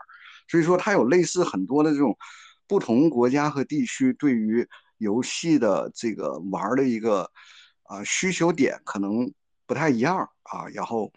[0.47, 2.17] 所以说，它有类似很多的这种
[2.67, 4.67] 不同国家和地区对于
[4.97, 7.31] 游戏的这个玩的一个
[7.83, 9.31] 啊需求点可能
[9.65, 10.67] 不太一样啊。
[10.73, 11.11] 然后，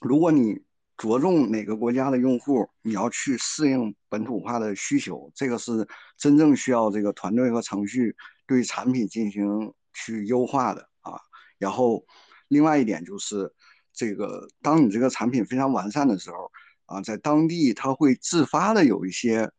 [0.00, 0.62] 如果你
[0.96, 11.20] 着重哪个国家的用户，你要去适应本土化的需求，这个是真正需要这个团队和程序对产品进行去优化的啊。
[11.58, 12.04] 然后，
[12.48, 13.52] 另外一点就是，
[13.92, 16.50] 这个当你这个产品非常完善的时候
[16.86, 19.50] 啊，在当地他会自发的有一些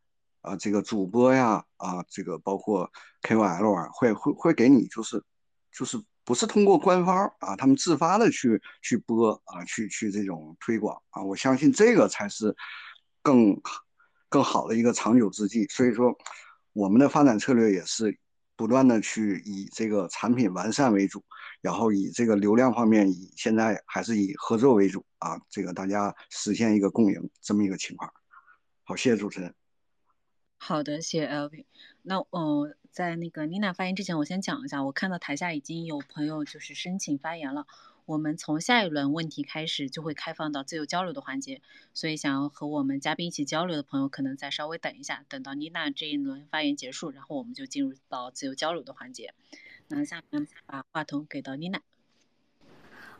[0.42, 5.24] 啊，这个主播呀啊，这个包括 KOL 啊，会会会给你就是
[5.72, 6.02] 就是。
[6.28, 12.54] 不是通过官方啊，他们自发的去去播啊，去去这种推广啊，我相信这个才是
[13.22, 13.58] 更
[14.28, 15.66] 更好的一个长久之计。
[15.68, 16.14] 所以说，
[16.74, 18.20] 我们的发展策略也是
[18.58, 21.24] 不断的去以这个产品完善为主，
[21.62, 28.12] 然后以这个流量方面以现在还是以合作为主啊，这个大家实现一个共赢这么一个情况。
[28.84, 29.56] 好，谢谢主持人。
[30.58, 31.66] 好的，谢谢 LV。
[32.02, 37.68] 那呃，在那个妮娜发言之前，我先讲一下，我看到台下已经有朋友就是申请发言了。
[38.08, 41.62] 我们从下一轮问题开始就会开放到自由交流的环节，
[41.94, 49.36] 所以想要和我们嘉宾一起交流的朋友，可能再稍微等一下，等到妮娜这一轮发言结束，然后我们就进入到自由交流的环节。
[49.90, 51.80] 那下面把话筒给到妮娜。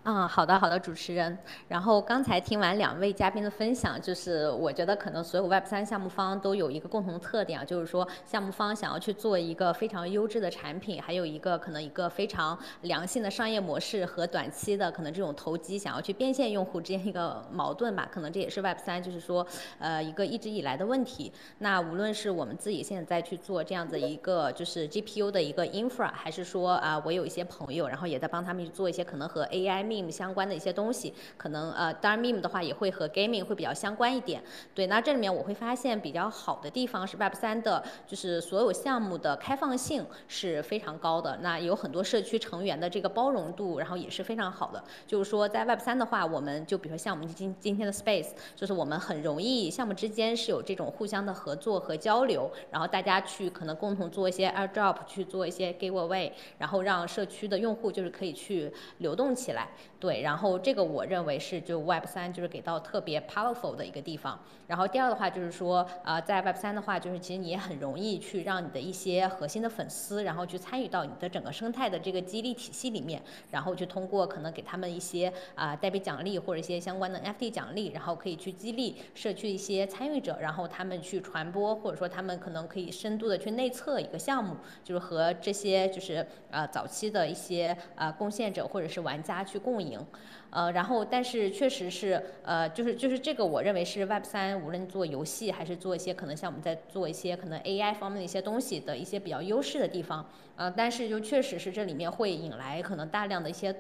[0.10, 1.38] 嗯，好的，好的，主持人。
[1.68, 19.46] 然后刚才听完两位嘉宾的分享，就是我觉得可能所有 Web 三项目方都有一个共同特点啊，就是说项目方想要去做一个非常优质的产品，还有一个可能一个非常良性的商业模式和短期的可能这种投机想要去变现用户之间一个矛盾吧，可能这也是 Web 三就是说
[19.78, 21.34] 呃一个一直以来的问题。
[21.58, 34.44] 那无论是我们自己现在在去做这样子一个就是 GPU 的一个 infra，还是说啊我有一些朋友，然后也在帮他们去做一些可能和 AI meme 相关的一些东西，可能呃，当然 meme 的话也会和 gaming 会比较相关一点。
[34.76, 41.38] 对，那这里面我会发现比较好的地方是 Web 三的，就是所有项目的开放性是非常高的。
[41.42, 44.84] 那有很多社区成员的这个包容度，然后也是非常好的。
[45.06, 59.70] 就是说在 Web 三的话，我们就比如说像我们今今天的 Space，就是我们很容易项目之间是有这种互相的合作和交流，然后大家去可能共同做一些 airdrop，去做一些 giveaway，然后让社区的用户就是可以去流动起来。
[60.00, 64.40] 对，然后这个我认为是就 Web 三就是给到特别 powerful 的一个地方。
[64.68, 90.00] 然后第二的话就是说，呃，在 Web 三的话，就是其实你也很容易去让你的一些核心的粉丝，然后去参与到你的整个生态的这个激励体系里面，然后去通过可能给他们一些啊代币奖励或者一些相关的 FT 奖励，然后可以去激励社区一些参与者，然后他们去传播，或者说他们可能可以深度的去内测一个项目，就是和这些就是呃早期的一些呃贡献者或者是玩家去共赢。
[90.50, 100.26] 呃，然后但是确实是，呃，就是就是这个，我认为是 Web 三无论做游戏还是做一些可能像我们在做一些可能 AI 方面的一些东西的一些比较优势的地方，
[100.56, 103.76] 呃，但是就确实是这里面会引来可能大量的一些。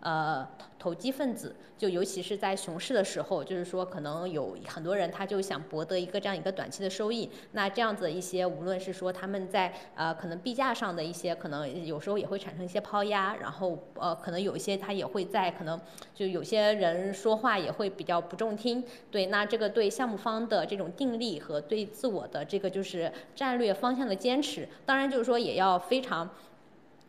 [0.00, 7.30] 呃，投机分子就尤其是在熊市的时候，就是说可能有很多人他就想博得一个这样一个短期的收益。
[7.52, 15.78] 那这样子一些，无论是说他们在呃可能币价上的一些，可能有时候也会产生一些抛压，然后呃可能有一些他也会在可能
[16.14, 18.82] 就有些人说话也会比较不中听。
[19.10, 26.30] 对，那这个对项目方的这种定力和对自我的这个就是战略方向的坚持，当然就是说也要非常。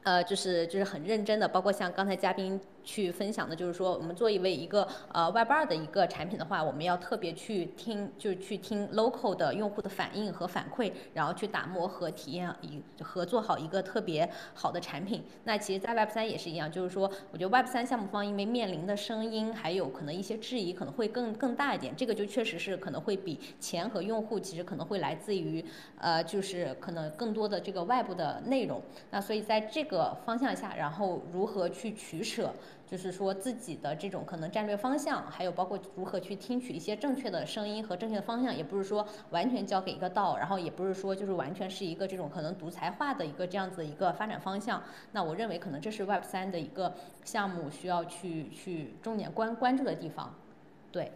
[0.03, 15.23] 呃，就是就是很认真的，包括像刚才嘉宾去分享的，就是说我们作为一个呃 Web 二的一个产品的话，我们要特别去听，就是去听 local 的用户的反应和反馈，然后去打磨和体验一合作好一个特别好的产品。
[15.43, 25.63] 那其实，在 Web 三也是一样，就是说，我觉得 Web 三项目方因为面临的声音还有可能一些质疑可能会更更大一点，这个就确实是可能会比钱和用户其实可能会来自于
[25.99, 28.81] 呃，就是可能更多的这个外部的内容。
[29.11, 32.53] 那所以在这个方向下，然后如何去取舍，
[32.91, 44.83] 就是说自己的这种可能战略方向，还有包括如何去听取一些正确的声音和正确的方向，也不是说完全交给一个道，然后也不是说就是完全是一个这种可能独裁化的一个这样子的一个发展方向。
[45.13, 50.35] 那我认为可能这是 Web 三的一个项目需要去去重点关关注的地方，
[50.91, 51.13] 对。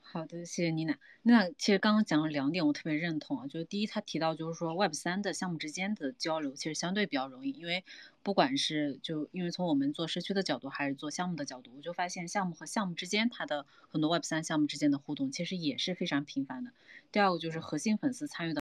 [0.00, 0.96] 好的，谢谢妮娜。
[1.30, 3.46] 那其实刚刚讲了两点，我特别认同啊。
[3.46, 7.84] 就是第一，他提到就是说 Web 三的项目之间的交流其实相对比较容易，因为
[8.22, 16.72] 不管是就因为从我们做社区的角度，还是做项目的角度，我就发现项目和项目之间它的很多 Web 三项目之间的互动其实也是非常频繁的。
[17.12, 18.62] 第二个就是核心粉丝参与的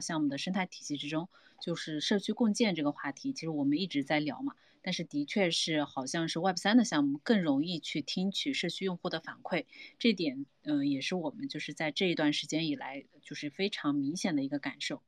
[0.00, 1.28] 项目的生态体系之中，
[1.60, 4.56] 就是社区共建这个话题，其实我们一直在聊嘛。
[4.88, 9.66] 但是的确是，好像是 Web 三的项目更容易去听取社区用户的反馈，
[9.98, 15.02] 这点，嗯，也是我们就是在这一段时间以来，就是非常明显的一个感受。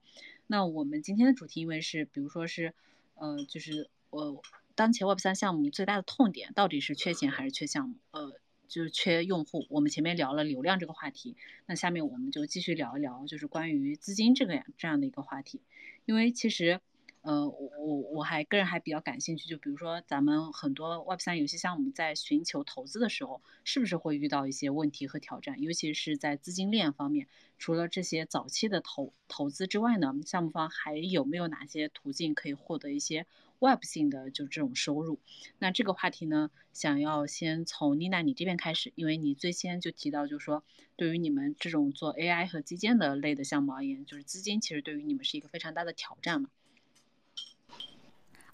[0.47, 2.75] 那我们今天的主题，因为是，比如说是，
[3.15, 4.43] 呃，就是我
[4.75, 7.95] 当前 Web 三项目最大的痛点到底是缺钱还是缺项目？
[8.11, 8.35] 呃，
[8.69, 9.67] 就是缺用户。
[9.71, 15.63] 我们前面聊了流量这个话题，那下面我们就继续聊一聊，就是关于资金这个这样的一个话题，
[16.05, 16.83] 因为其实。
[17.23, 25.61] 呃，我我我还个人还比较感兴趣，就比如说咱们很多 Web 三游戏项目在寻求投资的时候，是不是会遇到一些问题和挑战？
[25.61, 27.27] 尤其是在资金链方面，
[27.59, 33.27] 除了这些早期的投投资之外呢，项目方还有没有哪些途径可以获得一些
[33.59, 35.21] Web 性的就这种收入？
[35.59, 40.65] 那这个话题呢，想要先从妮娜你这边开始，因为你最先就提到，就是说
[40.97, 46.49] 对于你们这种做 AI 和基建的类的项目而言，就是资金其实对于你们是一个非常大的挑战嘛。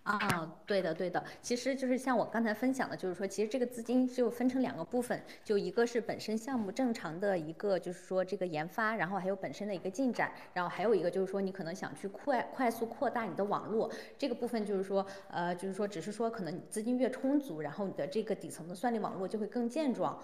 [0.07, 20.17] 啊，对的，对的，其实就是像我刚才分享的，就是说，其实这个资金就分成两个部分，就一个是本身项目正常的一个，就是说这个研发，然后还有本身的一个进展，然后还有一个就是说你可能想去快快速扩大你的网络，这个部分就是说，呃，就是说只是说可能资金越充足，然后你的这个底层的算力网络就会更健壮。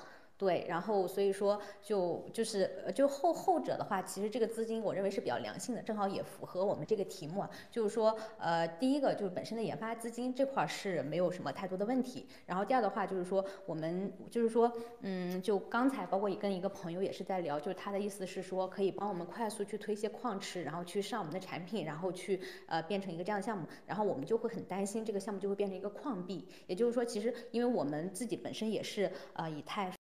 [0.42, 14.72] 对，然后所以说就就是呃就后后者的话，其实这个资金我认为是比较良性的，正好也符合我们这个题目啊，就是说呃第一个就是本身的研发资金这块是没有什么太多的问题，然后第二的话就是说我们就是说
[15.02, 29.92] 嗯就刚才包括也跟一个朋友也是在聊，就是他的意思是说可以帮我们快速去推一些矿池，然后去上我们的产品，然后去呃变成一个这样的项目，然后我们就会很担心这个项目就会变成一个矿币，也就是说其实因为我们自己本身也是呃以太。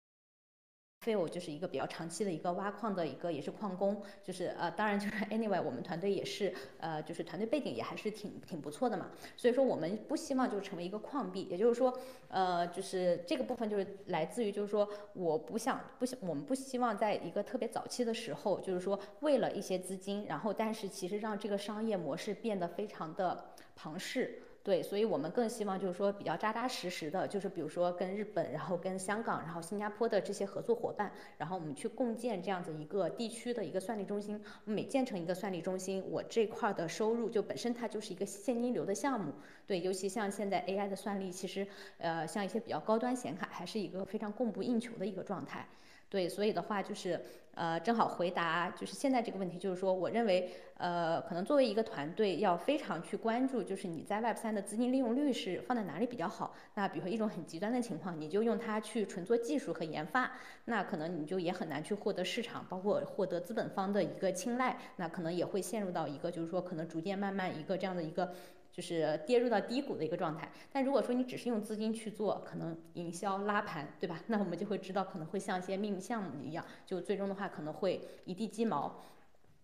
[1.02, 11.98] Phil 就是一个比较长期的一个挖矿的一个也是矿工，就是呃当然就是 anyway 我们团队也是呃就是团队背景也还是挺挺不错的嘛，所以说我们不希望就成为一个矿币，也就是说
[12.28, 24.42] 呃就是这个部分就是来自于就是说我不想不想我们不希望在一个特别早期的时候就是说为了一些资金，然后但是其实让这个商业模式变得非常的庞氏。
[24.62, 34.38] 对，所以我们更希望就是说比较扎扎实实的，就是比如说跟日本，然后跟香港，然后新加坡的这些合作伙伴，然后我们去共建这样子一个地区的一个算力中心。
[34.66, 39.32] 每建成一个算力中心，我这块的收入就本身它就是一个现金流的项目。
[39.66, 45.66] 对，尤其像现在 AI 的算力，其实呃像一些比较高端显卡，还是一个非常供不应求的一个状态。
[46.10, 47.20] 对，所以的话就是，
[47.54, 56.52] 呃，正好回答就是现在这个问题，就是说，我认为，呃，可能作为一个团队要非常去关注，就是你在 Web 三的资金利用率是放在哪里比较好。
[56.74, 60.32] 那比如说一种很极端的情况，你就用它去纯做技术和研发，
[60.64, 68.34] 那可能你就也很难去获得市场，包括获得资本方的一个青睐，那可能也会陷入到一个就是说可能逐渐慢慢一个这样的一个。
[68.80, 74.18] 就是跌入到低谷的一个状态，但如果说你只是用资金去做，可能营销拉盘，对吧？
[74.28, 79.02] 那我们就会知道可能会像一些秘密项目一样，就最终的话可能会一地鸡毛。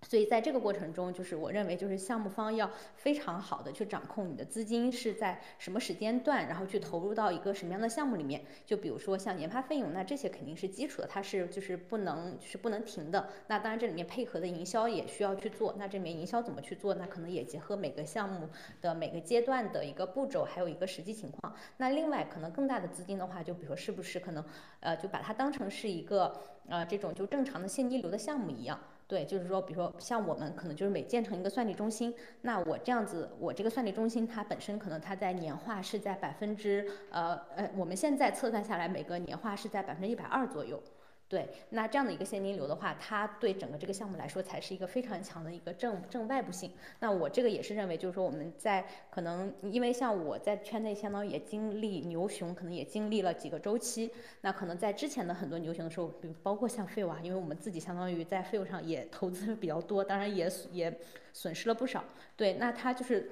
[0.09, 8.43] 所以在这个过程中，就是我认为，就是项目方要非常好的去掌控你的资金是在什么时间段，然后去投入到一个什么样的项目里面。
[8.65, 13.29] 就比如说像研发费用，那这些肯定是基础的，它是就是不能是不能停的。
[13.49, 15.75] 那当然这里面配合的营销也需要去做。
[15.77, 16.95] 那这里面营销怎么去做？
[16.95, 18.49] 那可能也结合每个项目
[18.81, 21.55] 的每个阶段的一个步骤，还有一个实际情况。
[21.79, 24.45] 那另外可能更大的资金的话，就比如说是不是可能
[24.81, 28.79] 呃就把它当成是一个呃这种就正常的现金流的项目一样。
[29.09, 40.83] 对，就是说，比如说像我们可能就是每建成一个算力中心，那我这样子，我这个算力中心它本身可能它在年化是在百分之呃呃，我们现在测算下来每个年化是在百分之一百二左右。
[41.29, 46.70] 对，那这样的一个现金流的话，它对整个这个项目来说才是一个非常强的一个正正外部性。
[47.01, 54.09] 那我这个也是认为，就是说我们在可能因为像我在圈内，相当于也经历牛熊，可能也经历了几个周期。
[54.43, 60.97] 那可能在之前的很多牛熊的时候，比如包括像费瓦，因为我们自己相当于在费 e 上也投资比较多，当然也也
[61.33, 62.05] 损失了不少。
[62.37, 63.29] 对，那它就是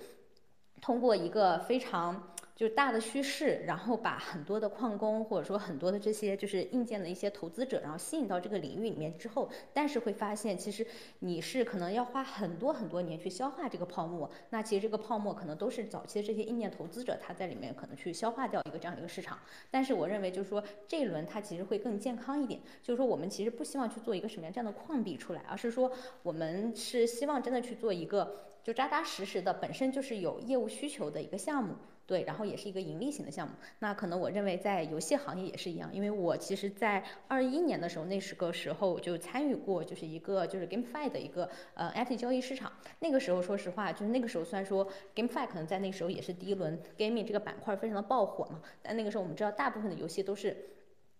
[0.80, 2.34] 通过一个非常。
[2.57, 10.86] 就是大的趋势，然后把很多的矿工或者说很多的这些就是硬件的一些投资者，然后吸引到这个领域里面之后，但是会发现其实
[11.18, 14.30] 你是可能要花很多很多年去消化这个泡沫。
[14.50, 19.36] 那其实这个泡沫可能都是早期的这些硬件投资者他在里面可能去消化掉一个这样一个市场。
[19.70, 25.90] 但是我认为就是说这一轮它其实会更健康一点，就是说我们其实不希望去做一个什么样这样的矿币出来，而是说
[26.22, 31.74] 我们是希望真的去做一个就扎扎实实的本身就是有业务需求的一个项目。
[32.07, 33.55] 对，然后也是一个盈利型的项目。
[33.78, 42.70] 那可能我认为在游戏行业也是一样，因为我其实，在二一年的时候，那时个时候就参与过，就是一个就是 GameFi 的一个呃 NFT 交易市场。
[43.00, 50.55] 那个时候，说实话，就是那个时候虽然说 GameFi 可能在那时候也是第一轮 Gaming 这个板块非常的爆火嘛，但那个时候我们知道大部分的游戏都是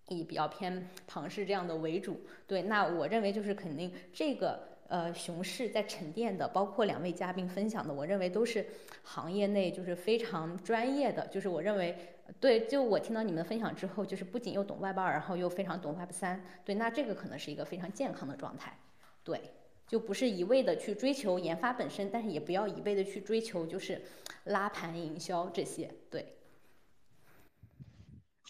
[0.09, 2.21] 以比较偏庞氏这样的为主。
[2.47, 4.74] 对，那我认为就是肯定这个。
[4.89, 8.67] 呃，熊市在沉淀的，包括两位嘉宾分享的，我认为都是
[9.03, 11.27] 行业内就是非常专业的。
[11.29, 11.97] 就是我认为，
[12.39, 18.79] 对，就我听到你们的分享之后，就是不仅又懂 Web 二，然后又非常懂 Web 三，对，那这个可能是一个非常健康的状态。
[19.23, 19.41] 对，
[19.87, 24.03] 就不是一味的去追求研发本身，但是也不要一味的去追求就是
[24.45, 25.91] 拉盘营销这些。
[26.11, 26.37] 对，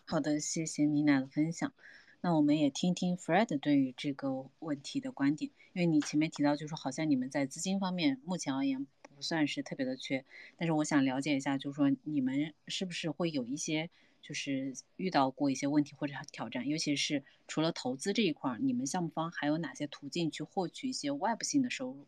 [0.04, 1.72] 好的，谢谢妮娜的分享。
[2.20, 10.24] 那我们也听听 Fred 对于这个问题的观点，因为你前面提到，就是好像你们在资金方面目前而言不算是特别的缺，
[10.56, 13.90] 但是我想了解一下，就是说你们是不是会有一些
[14.22, 22.06] 就是遇到过一些问题或者挑战，尤其是除了投资这一块，你们项目方还有哪些途径去获取一些外部性的收入？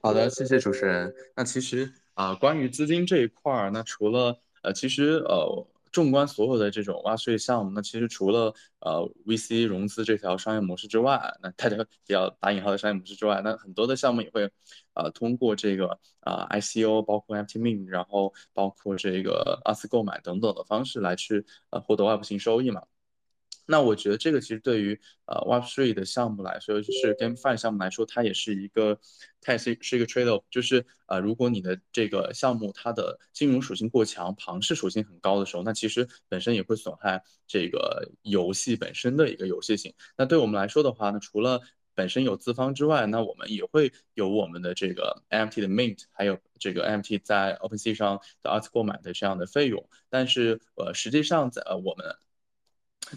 [0.00, 1.14] 好的，谢谢主持人。
[1.36, 5.68] 那其实啊，关于资金这一块儿，那除了呃，其实呃。
[5.96, 11.76] 纵观所有的这种挖税项目，那其实除了呃 VC 融资这条商业模式之外，那大家
[12.06, 14.50] 比较打引号的商业模式之外，那很多的项目也会
[14.92, 22.82] 呃通过这个啊 ICO，包括 FTM，然后包括这个二次购买等等的方式来去呃获得外部性收益嘛。
[23.66, 28.98] 那我觉得这个其实对于呃 Web3 的项目来说，就是 GameFi 项目来说，它也是一个，
[29.40, 39.92] 它也是是一个 trade-off，就是呃，如果你的这个项目它的金融属性过强，庞氏属性很高的时候，那其实本身也会损害这个游戏本身的一个游戏性。
[40.16, 41.60] 那对我们来说的话呢，除了
[41.94, 49.88] 本身有资方之外，那我们也会有我们的这个 MT 的 mint，还有这个 MT 在 OpenSea 上的二次购买的这样的费用。
[50.10, 52.14] 但是呃，实际上在呃我们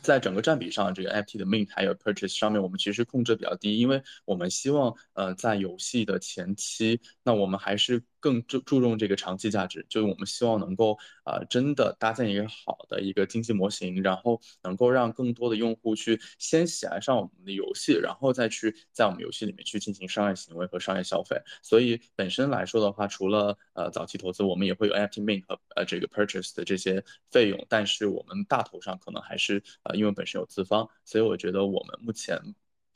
[0.01, 21.41] 在整个占比上，这个 FT 的 mint 还有 purchase 上面，我们其实控制比较低，因为我们希望，呃，在游戏的前期，那我们还是更注注重这个长期价值，就是我们希望能够，啊，真的搭建一个好的一个经济模型，然后能够让更多的用户去先喜爱上我们的游戏，然后再去在我们游戏里面去进行商业行为和商业消费。
[21.61, 29.63] 所以本身来说的话，除了呃早期投资，我们也会有 FT mint 和呃这个 purchase 的这些费用，但是我们大头上可能还是。
[29.83, 32.37] 呃，因为本身有资方，所以我觉得我们目前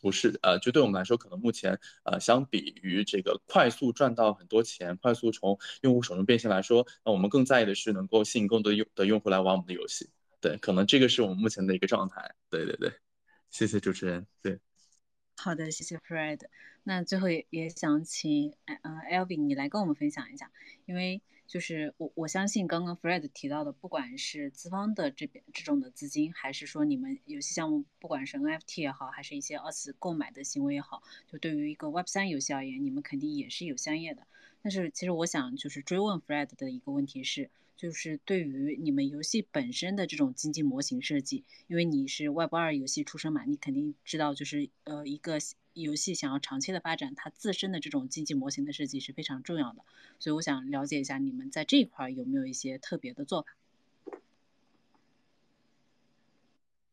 [0.03, 10.09] 不是呃，就对我们来说，可能目前呃，相比于这个快速赚到很多钱、快速从用户手中变现来说，那我们更在意的是能够吸引更多用的用户来玩我们的游戏。
[10.41, 12.35] 对，可能这个是我们目前的一个状态。
[12.49, 12.91] 对对对，
[13.49, 14.27] 谢谢主持人。
[14.41, 14.59] 对，
[15.35, 16.41] 好的，谢谢 Fred。
[16.83, 18.77] 那最后也也想请呃
[19.11, 20.51] Elvin 你来跟我们分享一下，
[20.85, 21.21] 因为。
[21.45, 34.25] 就是我我相信刚刚 Fred 提到的，不管是资方的这边这种的资金，还是说你们游戏项目，不管是 NFT 也好，还是一些二次购买的行为也好，就对于一个 Web 三游戏而言，你们肯定也是有相业的。
[34.63, 45.37] 但是其实我想就是追问 Fred 的一个问题是，就是对于你们游戏本身的这种经济模型设计，因为你是外包二游戏出身嘛，你肯定知道就是呃一个。
[45.75, 49.83] 游戏想要长期的发展，它自身的这种经济模型的设计是非常重要的，
[50.19, 53.47] 所以我想了解一下你们在这一块有没有一些特别的做法。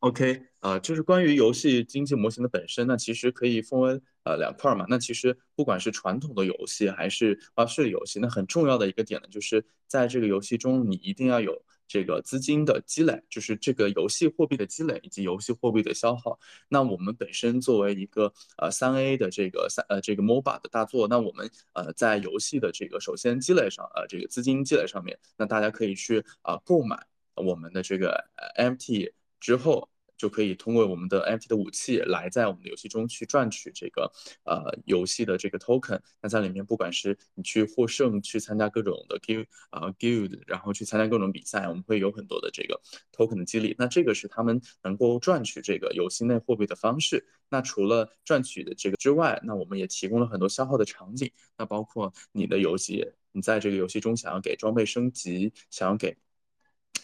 [0.01, 4.85] OK，呃，就是关于游戏经济模型的本身，那其实可以分为呃两块嘛。
[4.89, 11.63] 那其实不管是传统的游戏还是啊税游戏，那很重要的一个点呢，就是在这个游戏中你一定要有。
[11.87, 16.39] 这个资金的积累，就是这个游戏货币的积累以及游戏货币的消耗。
[16.69, 26.97] 那我们本身作为一个呃三 A 的这个三呃这个 MOBA 的大作，那我们呃在游戏的这个首先积累上，呃这个资金积累上面，那大家可以去啊购买
[27.35, 28.23] 我们的这个
[28.55, 29.89] MT 之后。
[30.21, 34.11] 就可以通过我们的 NFT 的武器来在我们的游戏中去赚取这个
[34.43, 35.99] 呃游戏的这个 token。
[36.21, 42.79] 那在里面，不管是你去获胜，去参加各种的 guild 啊 guild，然后去参加各种比赛，我们会有很多的这个
[43.11, 43.75] token 的激励。
[43.79, 47.25] 那这个是他们能够赚取这个游戏内货币的方式。
[47.49, 51.31] 那除了赚取的这个之外，那我们也提供了很多消耗的场景。
[51.57, 56.15] 那包括你的游戏，你在这个游戏中想要给装备升级，想要给。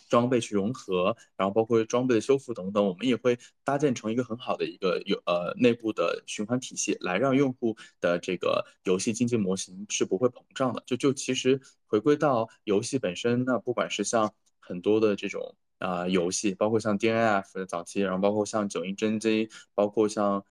[0.10, 10.82] 装备去融合，然后包括装备的修复等等，我们也会搭建成一个很好的一个有呃内部的循环体系，来让用户的这个游戏经济模型是不会膨胀的。
[10.86, 20.44] 就就其实回归到游戏本身，那不管是像很多的这种啊游戏，包括像 DNF 的早期，然后包括像九阴真经，包括像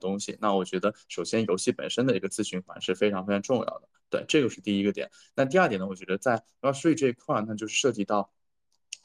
[0.00, 3.88] 东西，那我觉得首先游戏本身的一个自循环是非常非常重要的。
[4.10, 5.10] 对，这个是第一个点。
[5.34, 8.30] 那第二点呢，我觉得在 Web3 这一块，那就是涉及到。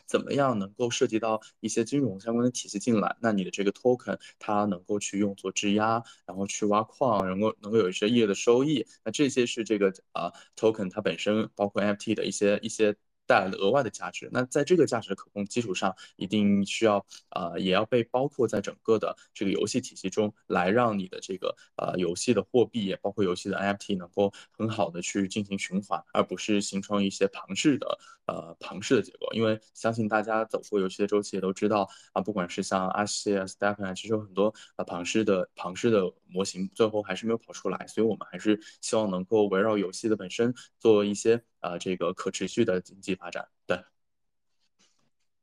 [0.09, 3.15] 怎么样能够涉及到一些金融相关的体系进来？
[3.21, 8.85] 那你的这个 token 它能够去用作质押，然后去挖矿，能够能够有一些业的收益。
[9.03, 12.95] 那这些是这个啊 token 它本身包括 NFT 的一些一些。
[13.29, 29.31] 带来的额外的价值，那在这个价值的可控基础上，一定需要呃，也要被包括在整个的这个游戏体系中，来让你的这个呃游戏的货币，也包括游戏的 NFT 能够很好的去进行循环，而不是形成一些庞氏的呃庞氏的结构。
[29.33, 37.85] 因为相信大家走过游戏的周期也都知道啊，不管是像阿西啊、Stephen 啊，其实有很多呃庞氏的庞氏的模型，最后还是没有跑出来。
[37.85, 41.43] 所以我们还是希望能够围绕游戏的本身做一些。
[41.59, 43.83] 啊，这个可持续的经济发展，对。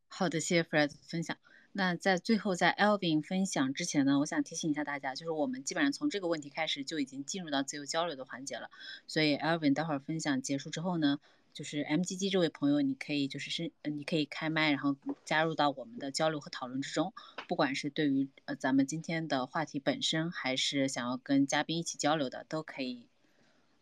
[0.08, 1.36] 好的，谢谢 Fred 分享。
[1.72, 8.70] 那在最后，在 Elvin 分享之前呢，我想提醒一下大家，就是我们基本上从这个问题开始就已经进入到自由交流的环节了。
[9.06, 11.20] 所以 Elvin 待会儿分享结束之后呢，
[11.52, 14.96] 就是 MGG 这位朋友，你可以就是是，你可以开麦，然后
[15.26, 17.12] 加入到我们的交流和讨论之中。
[17.46, 23.06] 不管是对于呃咱们今天的话题本身，还是想要跟嘉宾一起交流的，都可以。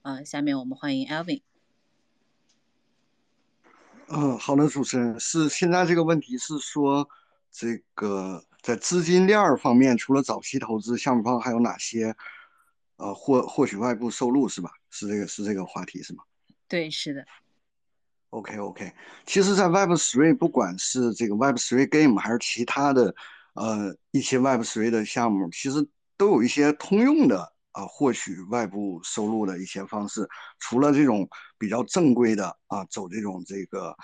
[0.02, 1.42] 呃，下面我们欢迎 Alvin。
[4.16, 7.08] 嗯，好的，主持人是现在这个问题是说，
[7.50, 12.14] 这个在资金链儿方面，除了早期投资，项目方还有哪些
[12.96, 14.70] 呃获获取外部收入是吧？
[14.90, 16.22] 是这个是这个话题是吗？
[16.68, 17.24] 对，是的。
[18.30, 18.92] OK OK，
[19.26, 23.14] 其实，在 Web Three，不管是这个 Web Three Game 还是其他的
[23.54, 30.26] 呃一些 Web Three 的项目，其实都有一些通用的啊获取外部收入的一些方式。
[30.58, 33.94] 除了这种比较正规的啊走这种这个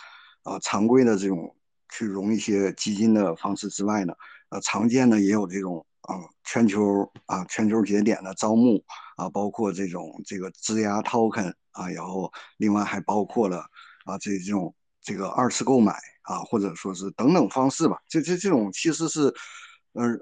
[0.42, 1.56] 啊常规的这种
[1.88, 4.12] 去融一些基金的方式之外呢，
[4.50, 6.14] 呃常见的也有这种啊
[6.44, 8.84] 全球啊全球节点的招募
[9.16, 13.64] 啊，包括这种这个质押 Token 啊，然后另外还包括了。
[14.06, 15.92] 啊，这这种这个二次购买
[16.22, 19.32] 啊，或者说是等等方式吧，这这这种其实是，
[19.92, 20.18] 嗯，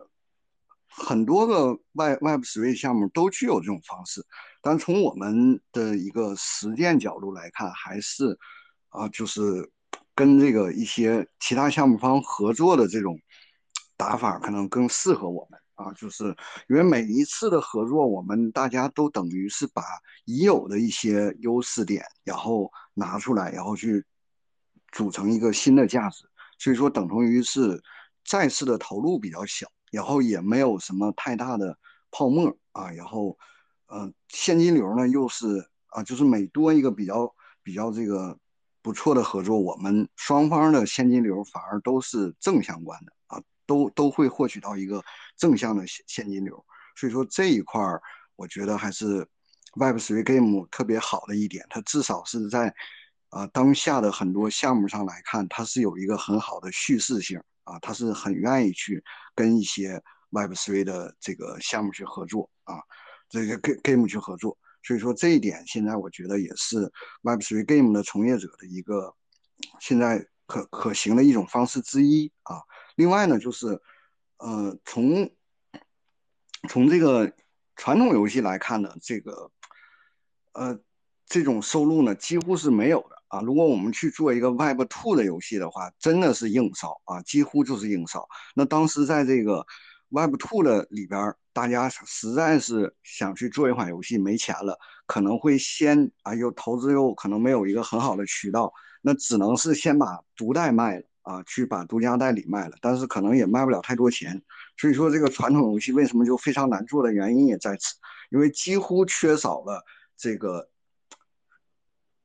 [0.99, 4.25] 很多个外外部实业项目都具有这种方式，
[4.61, 8.39] 但从我们的一个实践角度来看，还是
[8.89, 9.71] 啊，就是
[10.15, 13.19] 跟这个一些其他项目方合作的这种
[13.97, 16.37] 打法可能更适合我们啊，就是
[16.69, 19.83] 因为每一次的合作，我们大家都等于是把
[20.25, 22.71] 已有的一些优势点，然后。
[22.99, 24.05] 拿出来，然后去
[24.91, 26.25] 组成一个新的价值，
[26.59, 27.81] 所以说等同于是
[28.25, 31.79] 再次的投入比较小，然后也没有什么太大的
[32.11, 33.39] 泡沫啊，然后
[33.87, 38.39] 嗯，现金流呢又是啊，就是每多一个比较比较这个
[38.83, 45.03] 不错的合作，我们双方的现金流反而都是正相关的啊，都都会获取到一个
[45.37, 46.65] 正向的现现金流，
[46.97, 48.03] 所以说这一块儿
[48.37, 49.27] 我觉得还是。
[49.75, 52.75] Web3 Game 特别好的一点，它至少是在
[53.29, 59.03] 啊当下的很多项目上来看，它是有一个很好的叙事性啊，他是很愿意去
[59.35, 62.75] 跟一些 Web3 的这个项目去合作啊，
[63.29, 64.57] 这个 Game 去合作。
[64.83, 66.91] 所以说这一点，现在我觉得也是
[67.23, 69.15] Web3 Game 的从业者的一个
[69.81, 72.63] 现在可可行的一种方式之一啊。
[72.97, 73.81] 另外呢，就是
[74.39, 75.31] 呃从
[76.69, 77.33] 从这个
[77.77, 79.51] 传统游戏来看呢，这个。
[80.55, 80.77] 呃，
[81.27, 83.41] 这种收入呢几乎是没有的啊。
[83.41, 88.29] 如果我们去做一个 Web Two 的游戏的话，真的是硬烧啊，几乎就是硬烧。
[88.55, 89.65] 那当时在这个
[90.11, 98.73] Web Two 的里边，大家实在是想去做一款游戏，没钱了，可能会先啊，又投资又可能没有一个很好的渠道，
[99.03, 104.41] 那只能是先把独代卖了啊，去把独家代理卖了，但是可能也卖不了太多钱。
[104.77, 107.95] 所以说，这个传统游戏为什么就非常难做的原因也在此，
[108.31, 109.85] 因为几乎缺少了。
[110.17, 110.69] 这个，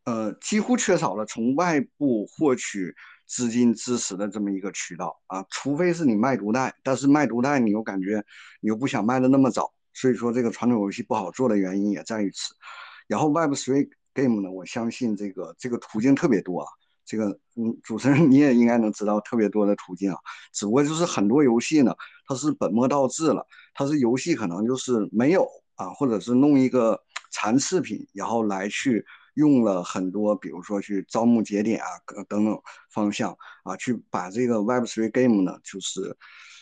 [0.05, 2.93] 呃，几乎缺少了从外部获取
[3.25, 8.23] 资金支持的这么一个渠道啊，除非是你卖独代，但是卖独代你又感觉
[8.59, 12.53] 你又不想卖的那么早，所以说这个传统游戏不好做的原因也在于此。
[13.07, 16.67] 然后 Web Three Game 呢，我相信这个这个途径特别多啊，
[17.05, 20.17] 这个嗯，主持人你也应该能知道特别多的途径啊，
[20.51, 21.95] 只不过就是很多游戏呢，
[22.27, 27.01] 它是本末倒置了，它是游戏可能就是没有啊，或者是弄一个。
[27.35, 29.03] 残次品，然后来去
[29.33, 31.87] 用了很多，比如说去招募节点啊，
[32.27, 36.15] 等等方向啊，去把这个 Web3 Game 呢，就是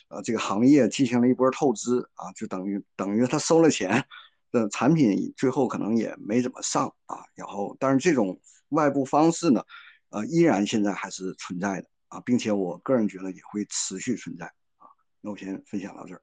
[0.09, 4.05] 呃这个行业进行了一波透支啊，就等于等于他收了钱
[4.51, 7.17] 的产品，最后可能也没怎么上啊。
[7.35, 9.63] 然后，但是这种外部方式呢，
[10.09, 14.45] 呃，依然现在还是存在的啊，并且我个人觉得也会持续存在
[14.77, 14.87] 啊。
[15.21, 16.21] 那我先分享到这儿。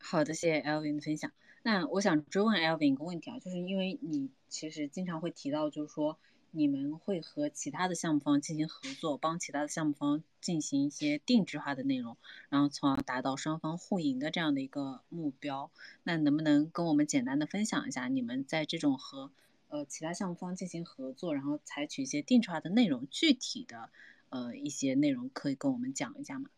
[0.00, 1.30] 好的，谢谢 Alvin 的分享。
[1.66, 6.18] 那我想追问 Alvin 一个问题啊，就是因为你其实经常会提到，就是说
[6.50, 12.18] 你们会和其他的项目方进行合作，帮其他的项目方进行一些定制化的内容，
[12.50, 15.70] 然后从而达到双方互赢的这样的一个目标。
[16.02, 19.30] 那能不能跟我们简单的分享一下，你们在这种和
[19.70, 23.88] 呃其他项目方进行合作，然后采取一些定制化的内容，具体的
[24.28, 26.50] 呃一些内容可以跟我们讲一下吗？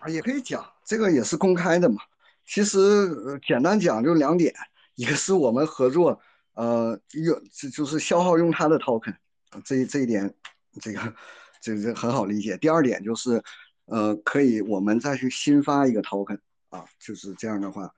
[0.00, 2.02] 啊，也可以讲，这个也是公开的嘛。
[2.46, 4.54] 其实呃简单讲就两点，
[4.94, 6.20] 一个是我们合作，
[6.54, 9.16] 呃，用就就是消耗用它的 token，
[9.64, 10.32] 这这一点，
[10.80, 11.14] 这个
[11.60, 12.56] 这这很好理解。
[12.56, 13.42] 第二点就是，
[13.86, 16.38] 呃，可以我们再去新发一个 token，
[16.70, 17.92] 啊，就是这样的话，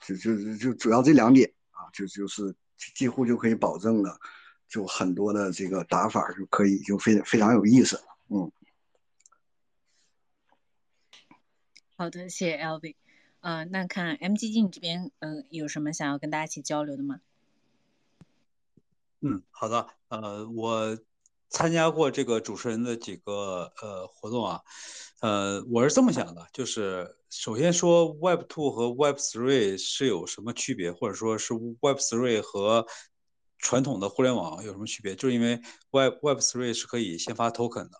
[0.00, 2.54] 就就就主要这两点啊，就就是
[2.94, 4.18] 几乎就可以保证了，
[4.68, 8.50] 就很多的这个打法就可以就非非常有意思，嗯。
[11.94, 12.96] 好的，谢谢 L V。
[13.42, 17.20] 呃，那看 MGG 你这边，嗯，有什么想要跟大家一起交流的吗？
[19.20, 20.96] 嗯，好的，呃，我
[21.48, 24.62] 参加过这个主持人的几个呃活动啊，
[25.20, 32.86] 呃，我是这么想的，就是首先说 Web Two 和 Web Three 是有什么区别，或者说是 Web Three 和
[33.58, 35.16] 传统的互联网有什么区别？
[35.16, 37.98] 就是因为 Web Web Three 是可以先发 token 的，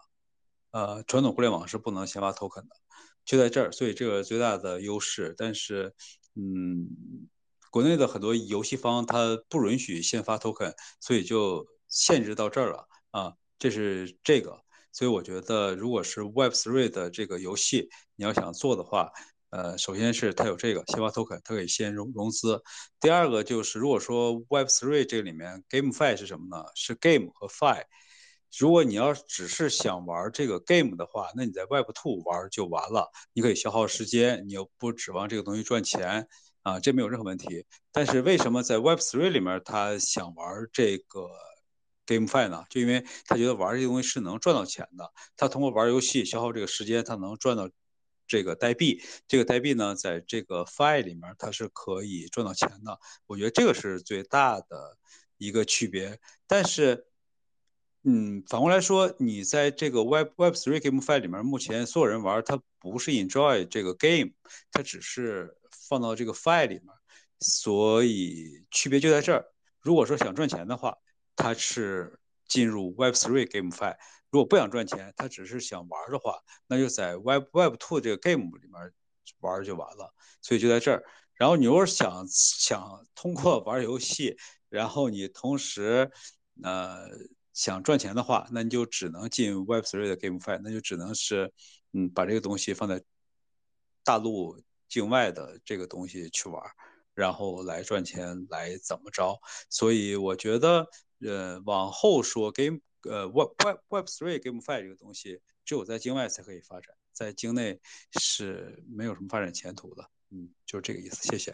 [0.70, 2.76] 呃，传统互联网是不能先发 token 的，
[3.24, 5.34] 就在这儿，所以这个最大的优势。
[5.36, 5.92] 但是，
[6.34, 6.88] 嗯，
[7.70, 14.60] 国内的很多游戏方他不允许先发 token，所以就限制到这儿了啊，这是这个。
[14.92, 19.10] 所以我觉得，如果是 Web Three 的这个游戏，你要想做的话，
[19.48, 22.62] 呃，首先是它有这个先发 token，它可以先融融资。
[23.00, 26.64] 第二个就是，如果说 Web Three 这里面 GameFi 是什么呢？
[26.74, 27.84] 是 Game 和 Fi。
[28.58, 36.28] 如果你要只是想玩这个 Game 的话，那你在 Web Two 玩就完了，你可以消耗时间，你又不指望这个东西赚钱
[36.62, 37.66] 啊，这没有任何问题。
[37.90, 41.30] 但是为什么在 Web Three 里面他想玩这个
[42.06, 42.64] GameFi 呢？
[42.68, 47.68] 就因为他觉得玩这些东西是能赚到钱的，他通过玩游戏消耗这个时间，他能赚到。
[48.28, 52.98] 这个代币，这个代币呢，在这个 Fi 里面，它是可以赚到钱的。
[53.26, 54.96] 我觉得这个是最大的
[55.36, 56.18] 一个区别。
[56.46, 57.04] 但是，
[58.04, 64.32] 嗯，反过来说，你在这个 Web Web Three GameFi 里面，目前所有人玩，它不是 enjoy 这个 game，
[64.72, 65.56] 它只是
[65.88, 66.86] 放到这个 Fi 里面，
[67.38, 69.46] 所以区别就在这儿。
[69.80, 70.96] 如果说想赚钱的话，
[71.36, 73.96] 它是进入 Web Three GameFi。
[74.30, 78.92] 如果不想赚钱，他只是想玩的话，那就在 Web Web Two 这个 game 里面
[79.40, 80.12] 玩就完了。
[80.40, 81.04] 所以就在这儿。
[81.34, 84.36] 然后你如果想想通过玩游戏，
[84.68, 86.10] 然后你同时
[86.62, 87.06] 呃
[87.52, 91.52] 想赚钱的话，那你就只能进 Web Three 的 GameFi，那就只能是
[91.92, 93.02] 嗯把这个东西放在
[94.04, 96.62] 大陆境外的这个东西去玩，
[97.14, 99.40] 然后来赚钱来怎么着？
[99.68, 100.86] 所以我觉得
[101.20, 102.80] 呃往后说 Game。
[103.04, 107.80] 呃，Web Web Web Three GameFi 这个东西，只有在境外才可以发展，在境内
[108.20, 110.08] 是没有什么发展前途的。
[110.30, 111.28] 嗯，就是这个意思。
[111.28, 111.52] 谢谢。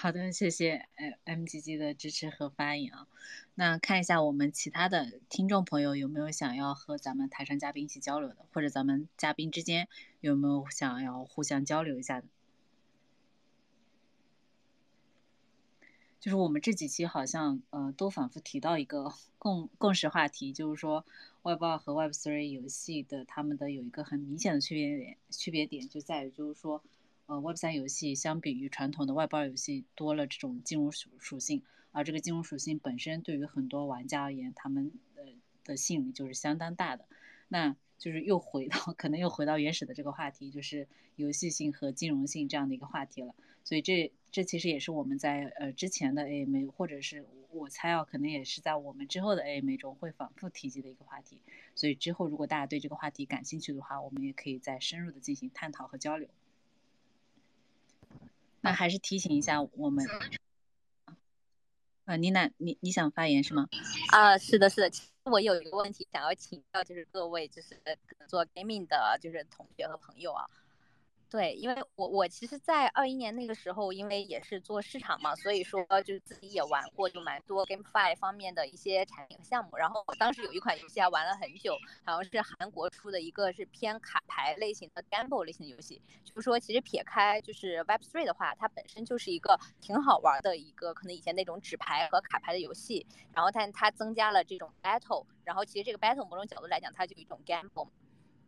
[0.00, 0.86] 好的，谢谢
[1.24, 3.08] M MGG 的支持和发言啊。
[3.56, 9.88] 那看一下我们其他的听众朋友有没有想要和咱们台上嘉宾一起交流的，或者咱们嘉宾之间
[10.20, 12.28] 有没有想要互相交流一下的。
[16.20, 21.04] 就是我们这几期好像呃都反复提到一个 共共识话题，就是说
[21.42, 26.84] Web 二和 Web three 游戏的他们的有一个很明显的区别点，区别点就在于就是说，
[27.28, 31.62] 呃 Web 三游戏相比于传统的外包游戏多了这种金融属属性，
[31.92, 35.22] 而这个金融属性本身对于很多玩家而言，他们的
[35.62, 37.04] 的吸引力就是相当大的。
[37.48, 43.34] 那就是又回到可能又回到原始的这个话题，就是游戏性和金融性这样的一个话题了。
[43.62, 51.42] 所以这这其实也是我们在呃之前的 A M 或者是我猜啊，可能也是在我们之后的 A M 中会反复提及的一个话题。
[51.74, 56.26] 所以之后如果大家对这个话题感兴趣的话，我们也可以再深入的进行探讨和交流。
[58.60, 60.06] 那还是提醒一下我们，
[62.04, 63.68] 啊，妮娜，你你想发言是吗？
[64.12, 64.90] 啊，是的，是的。
[64.90, 67.80] 其实我有一个问题想要请教，就是各位就是
[68.26, 70.48] 做 gaming 的，就是同学和朋友啊。
[71.30, 79.76] 对，因为我我其实，在二一年那个时候，因为也是做市场嘛，所以说就是自己也玩过，就蛮多 GameFi 方面的一些产品和项目。
[79.76, 81.76] 然后我当时有一款游戏还玩了很久，
[82.06, 86.00] 好像是韩国出的一个是偏卡牌类型的 Gamble 类型的游戏。
[86.24, 93.06] 就是说，其实撇开就是 Web3 的话，它本身就是一个挺好玩的一个，可能以前那种纸牌和卡牌的游戏。
[93.34, 97.88] 然后但它增加了这种 Battle，然后其实这个 Battle 某种角度来讲，它就有一种 Gamble。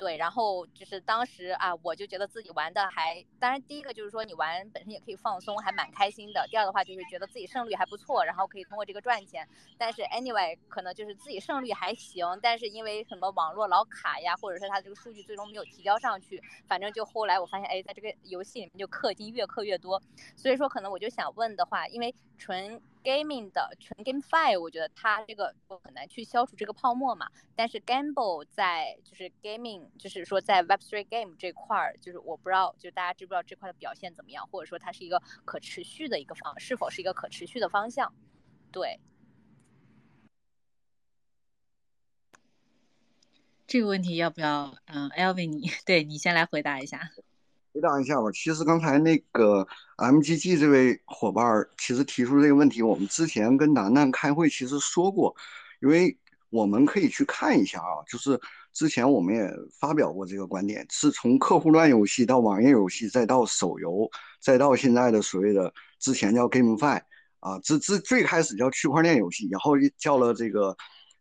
[0.01, 6.48] 对，然后就是当时啊，我就觉得自己玩的还，当然第一个就是说你玩本身也可以放松，还蛮开心的。
[6.51, 9.46] 第二的话就是觉得自己胜率还不错，然后可以通过这个赚钱。
[9.76, 20.01] 但是 anyway，可能就是自己胜率还行，但是因为什么网络老卡呀，或者是它这个数据最终没有提交上去，反正就后来我发现，哎，在这个游戏里面就氪金越氪越多。
[20.34, 27.30] 所以说可能我就想问的话，因为纯 gaming 的纯 GameFi，我觉得它这个很难去消除这个泡沫嘛。
[27.55, 38.14] 但是 Gamble 在就是 gaming，就是说在 Web3 game 这块儿，就是我不知道，就大家知不知道这块的表现怎么样，或者说它是一个可持续的一个方，是否是一个可持续的方向？
[38.72, 39.01] 对，
[43.66, 47.11] 这个问题要不要嗯，Elvin 你 对你先来回答一下。
[47.72, 48.30] 回答一下吧。
[48.32, 49.66] 其实刚才那个
[49.96, 51.44] MGG 这位伙伴
[51.78, 55.34] 其实提出这个问题，我们之前跟楠楠开会其实说过，
[55.80, 56.16] 因为
[56.50, 58.40] 我们可以去看一下啊，就是
[58.72, 59.48] 之前我们也
[59.78, 64.10] 发表过这个观点，是从客户端游戏到网页游戏，再到手游，
[64.40, 67.00] 再到现在的所谓的之前叫 GameFi
[67.38, 70.76] 啊，这这最开始叫区块链游戏，然后叫了这个。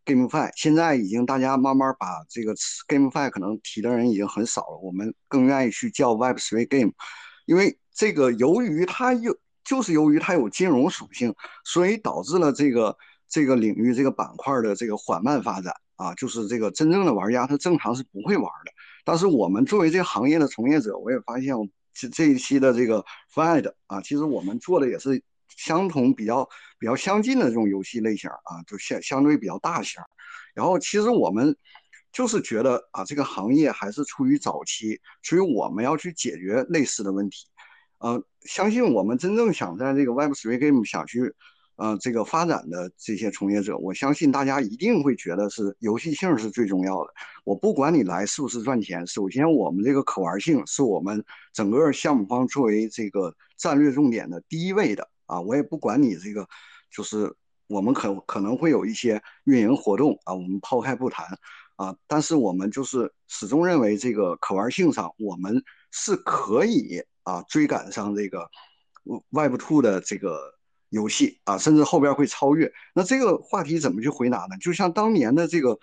[0.10, 2.56] GameFi 现在已经大家慢慢把这个
[2.88, 6.94] GameFi 可能提的人已经很少了，我们更愿意去叫 Web3 Game，
[7.46, 12.98] 因为这个由于它有就是由于它有金融属性，所以导致了这个
[13.28, 18.72] 这个领域这个板块的这个缓慢发展啊，就是这个真正的玩家他正常是不会玩的。
[19.06, 21.54] 但是我们作为这个行业的从业者，我也发现
[21.94, 25.22] 这这一期的这个 Find 啊，其实我们做的也是
[25.56, 26.48] 相同比较
[26.80, 30.02] 比较相近的这种游戏类型啊，就相相对比较大型。
[30.54, 31.56] 然后其实我们。
[32.12, 37.46] 就是觉得啊，这个行业还是处于早期，所以我们要去解决类似的问题。
[38.00, 41.32] 呃，相信我们真正想在这个 Web3 Game 想去
[41.76, 47.14] 呃这个发展的这些从业者，我相信大家一定会觉得是游戏性是最重要的。
[47.44, 51.24] 我不管你来是不是赚钱，首先我们这个可玩性是我们
[51.54, 55.40] 整个项目方作为这个战略重点的第一位的啊。
[55.40, 56.46] 我也不管你这个，
[56.92, 57.34] 就是
[57.68, 61.26] 我们可可能会有一些运营活动啊，我们抛开不谈。
[61.80, 68.50] 啊，但是我们就是始终认为这个可玩性上，我们是可以啊追赶上这个
[69.30, 70.56] Web Two 的这个
[70.90, 72.70] 游戏啊，甚至后边会超越。
[72.94, 74.58] 那这个话题怎么去回答呢？
[74.60, 75.80] 就像当年的这个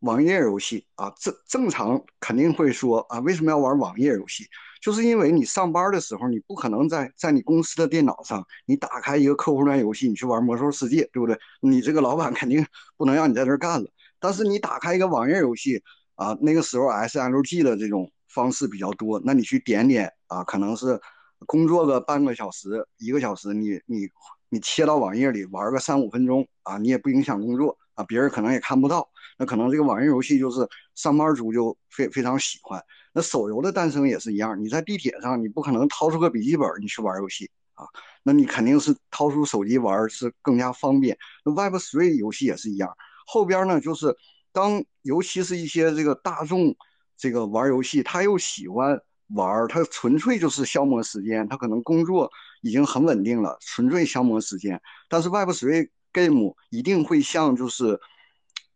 [0.00, 4.46] 网页游戏啊，正正常肯定会说啊，为什么要玩网页游戏？
[4.80, 11.38] 就是因为你上班的时候，你不可能在在你公司的电脑上，你打开一个客户端游戏，你去玩魔兽世界，对不对？
[11.60, 12.64] 你这个老板肯定
[12.96, 13.90] 不能让你在这干了。
[14.18, 15.82] 但是你打开一个网页游戏
[16.14, 20.98] 啊，那个时候 SLG 的这种方式比较多，那你去点点啊，可能是
[21.46, 24.08] 工作个半个小时、一个小时，你你
[24.48, 29.08] 你切到网页里玩个三五分钟啊，你也不影响工作啊，别人可能也看不到。
[29.38, 32.82] 那可能这个网页游戏就是上班族就非非常喜欢。
[33.12, 37.84] 那手游的诞生也是一样，你在地铁上你不可能掏出个笔记本你去玩游戏啊，
[38.22, 41.16] 那你肯定是掏出手机玩是更加方便。
[41.44, 42.90] 那 Web3 游戏也是一样。
[43.26, 44.14] 后边呢，就是
[44.52, 46.74] 当尤其是一些这个大众
[47.16, 49.00] 这个玩游戏，他又喜欢
[49.34, 52.30] 玩，他纯粹就是消磨时间，他可能工作
[52.62, 54.80] 已经很稳定了，纯粹消磨时间。
[55.08, 57.98] 但是 Web3 Game 一定会像就是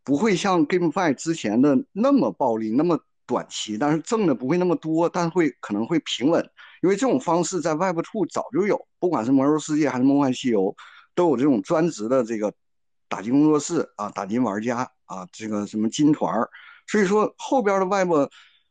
[0.05, 6.45] 不会像 GameFi 之前的那么暴力，那么短期，但是挣的不会那么多，但会可能会平稳，
[6.83, 10.75] 因为这种方式在 Web Two 早就有，不管是魔兽世界还是梦幻西游，
[11.15, 12.53] 都有这种专职的这个。
[13.07, 16.49] 打金工作室啊，打金玩家啊，这个什么金团儿，
[16.89, 18.11] 所以说后边的 Web，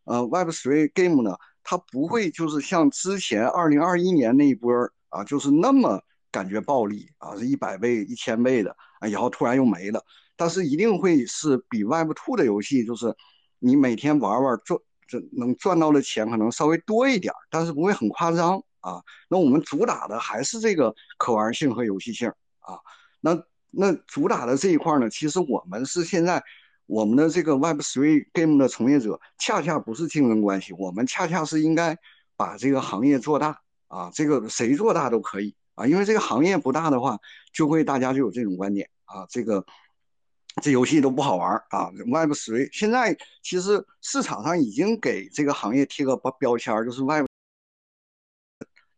[0.04, 4.74] 呃 Web Three Game 呢，它不会就是像之前二零二一年那一波
[5.10, 10.04] 啊，就是那么感觉暴力啊，是一百倍、一千倍的啊，然后突然又没了。
[10.36, 13.16] 但是一定会是比 Web Two 的游戏，就是
[13.64, 19.02] 你每天玩玩赚，这能赚到的钱可能稍微多一点，但是不会很夸张啊。
[19.30, 22.78] 那我们主打的还是这个可玩性和游戏性啊，
[23.22, 23.44] 那。
[23.76, 26.44] 那主打的这一块呢，其实我们是现在
[26.86, 31.98] 我们的这个 Web3 Game 的从业者，恰恰不是竞争关系，我们恰恰是应该
[32.36, 37.18] 把这个行业做大啊，这个谁做大都可以啊，因为这个行业不大的话，
[37.52, 39.66] 就会大家就有这种观点啊，这个
[40.62, 41.90] 这游戏都不好玩啊。
[41.92, 47.26] Web3 现在其实市场上已经给这个行业贴个标标签，就是 Web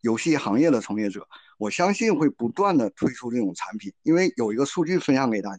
[0.01, 1.28] 游戏行业的从业者。
[1.58, 5.58] 我相信会不断的推出这种产品，因为有一个数据分享给大家，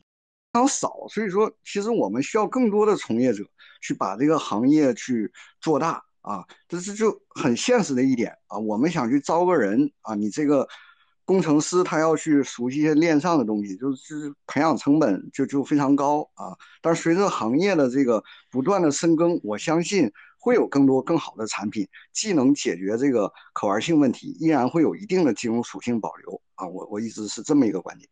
[0.53, 3.43] 非常少，所以说其实我们需要更多的从业者
[3.81, 8.59] 去把这个行业去做大啊，这是就很现实的一点啊。
[8.59, 10.69] 我们想去招个人啊，你这个
[11.27, 16.57] 工程师他要去熟悉一些链上的东西，就是培养成本就就非常高啊。
[16.81, 20.11] 但是随着行业的这个不断的深耕，我相信。
[20.39, 26.69] 会有更多更好的产品，既能解决这个可玩性问题，依然会有一定的金融属性保留啊！
[26.69, 28.09] 我我一直是这么一个观点。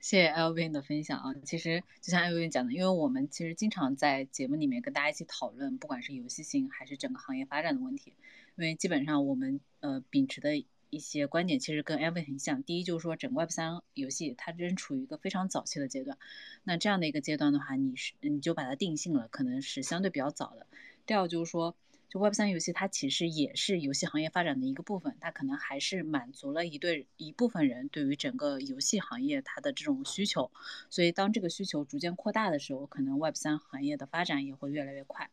[0.00, 1.34] 谢谢 lvn 的分享啊！
[1.44, 8.14] 其实就像 lvn 讲的，因为我们其实经常在节目里面跟大家一起讨论，不管是游戏性还是整个行业发展的问题，
[8.56, 10.64] 因为基本上我们呃秉持的。
[10.88, 12.62] 一些观点其实跟 Evan 很像。
[12.62, 16.16] 第一就是说，整个 Web 三游戏它仍处于一个非常早期的阶段。
[16.62, 20.68] 那这样的一个阶段的话，你是你就把它定性了，可能是相对比较早的。
[21.04, 21.76] 第二就是说，
[22.08, 30.52] 就 Web 三游戏它其实也是游戏行业发展的一个部分，它可能还是满足了一对一部分人对于整个游戏行业它的这种需求。
[30.88, 35.28] 所以当这个需求逐渐扩大的时候，可能 Web 三行业的发展也会越来越快。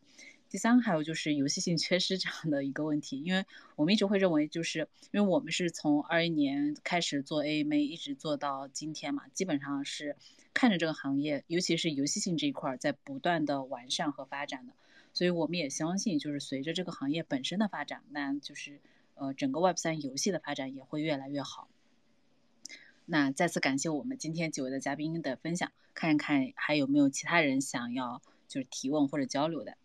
[0.54, 3.44] 第三个，还有就是游戏性缺失这样的一个问题，因为
[3.74, 10.14] 我们一直会认为，就是因为我们是从二一年开始做 AMA，一直做到今天嘛，基本上是
[10.52, 14.74] 看着这个行业，尤其是游戏性这一块在不断的完善和发展的，
[15.12, 18.78] 所以我们也相信，就是随着这个行业本身的发展，那就是
[19.16, 21.66] 呃整个 Web 三游戏的发展也会越来越好。
[23.06, 29.76] 那再次感谢我们今天几位的嘉宾的分享，看一看还有没有其他人想要就是提问或者交流的。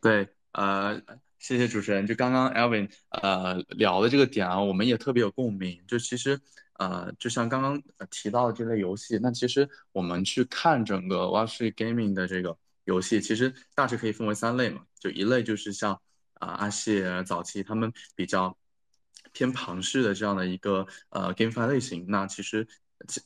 [0.00, 0.98] 对，呃，
[1.38, 2.06] 谢谢主持人。
[2.06, 5.84] 就刚刚 Alvin 呃聊的这个点啊，我们也特别有共鸣。
[5.86, 6.40] 就其实
[6.78, 14.86] 呃，就像刚刚提到的这类游戏，那其实我们去看整个 Wall Street Gaming 的这个游戏，其实大致可以分为三类嘛。
[14.98, 16.00] 就一类就是像
[16.34, 18.56] 啊阿谢早期他们比较
[19.32, 22.66] 偏庞氏的这样的一个呃 GameFi 类型，那其实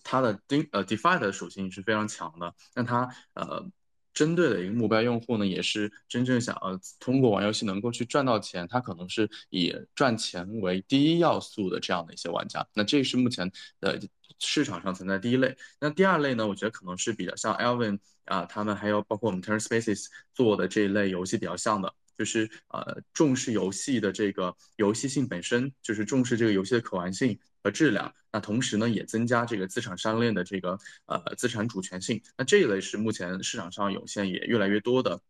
[0.03, 3.71] 它的 D 呃 DeFi 的属性是非常强的，那它呃。
[4.15, 12.67] 针对的一个目标用户呢，也是真正想要通过玩游戏能够去赚到钱，他可能是以赚钱为第一要素的这样的一些玩家。
[12.73, 13.51] 那这是目前
[13.81, 14.01] 的
[14.39, 15.57] 市场上存在第一类。
[15.81, 21.93] 那第二类呢，我觉得可能是比较像 Alvin 啊，他们还有包括我们 TurnSpaces 做的这一类游戏比较像的。
[22.17, 28.15] 就是呃重视游戏的这个游戏性本身，就是重视这个游戏的可玩性和质量。
[28.31, 32.23] 那同时呢，也增加这个资产商链的这个呃资产主权性。
[32.37, 35.21] 那这一类是目前市场上涌现也越来越多的。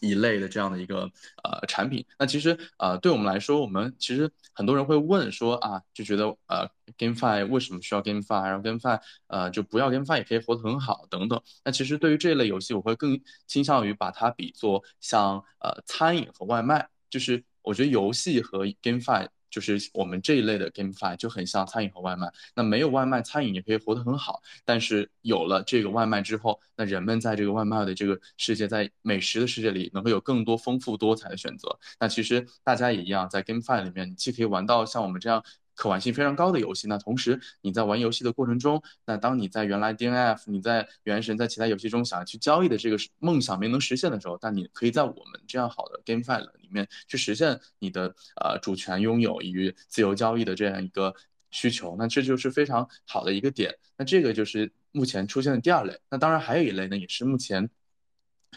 [0.00, 1.10] 一类的这样的一个
[1.42, 11.42] 呃产品，那其实呃对我们来说，我们其实很多人会问说啊，就觉得呃 GameFi 为什么需要 GameFi，然后 GameFi 呃就不要 GameFi 也可以活得很好等等。
[11.64, 19.26] 那其实对于这类游戏，我会更倾向于把它比作像呃餐饮和外卖，就是我觉得游戏和 GameFi。
[19.50, 24.40] 就是我们这一类的 game five 就很像餐饮和外卖，那没有外卖，餐饮也可以活得很好。
[24.64, 31.78] 但是有了这个外卖之后，那人们在这个外卖的这个世界，在美食的世界里，能够有更多丰富多彩的选择。
[31.98, 35.42] 那其实大家也一样，在 game five 里面，你既可以玩到像我们这样。
[35.80, 51.14] 可玩性非常高的游戏，那同时你在玩游戏的过程中，那当你在原来 DNF、你在原神、在其他游戏中想要去交易的这个梦想没能实现的时候，但你可以在我们这样好的 GameFi 里面去实现你的呃主权拥有与自由交易的这样一个
[51.50, 53.74] 需求，那这就是非常好的一个点。
[53.96, 55.98] 那这个就是目前出现的第二类。
[56.10, 57.70] 那当然还有一类呢，也是目前。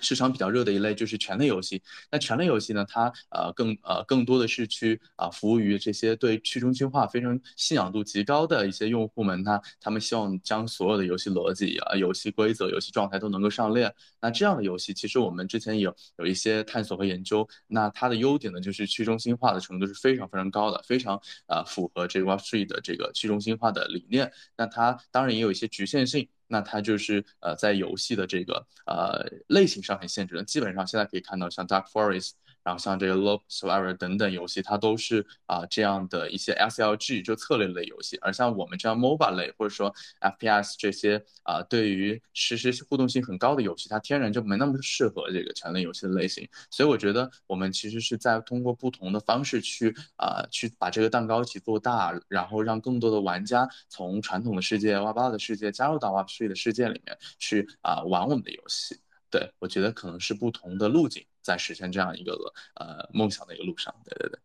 [0.01, 1.81] 市场比较热的一类就是权力游戏。
[2.11, 9.41] 那权力游戏呢，它呃更呃更多的是去啊服务于这些对去中心化非常信仰度极高的一些用户们。
[9.43, 13.93] 那他们希望将所有的游戏逻辑啊、游戏规则、游戏状态都能够上链。
[14.19, 17.47] 那这样的游戏，其实我们之前有有一些探索和研究。
[17.67, 24.31] 那它的优点呢，就是去中心化的程度是非常非常高的，非常啊符合这个 Web3 的这个去中心化的理念。
[24.57, 26.27] 那它当然也有一些局限性。
[26.53, 32.33] 那它就是呃，在游戏的这个呃类型上很限制的，基本上现在可以看到像 Dark Forest。
[32.63, 46.47] 然后像这个 Love Survivor 等等游戏，它都是啊这样的一些 SLG 就策略类游戏，而像我们这样 MOBA 类或者说 FPS 这些啊对于实时互动性很高的游戏，它天然就没那么适合这个权力游戏的类型。
[46.69, 58.99] 所以我觉得我们其实是在通过不同的方式去啊去把这个蛋糕一起做大，然后让更多的玩家从传统的世界 Web2 的世界加入到 Web3 的世界里面去啊玩我们的游戏。
[59.29, 63.93] 对，我觉得可能是不同的路径在实现这样一个呃梦想的一个路上。
[64.03, 64.39] 对对对。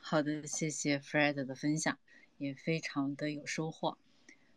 [0.00, 1.98] 好的，谢谢 Fred 的分享，
[2.38, 3.98] 也非常的有收获。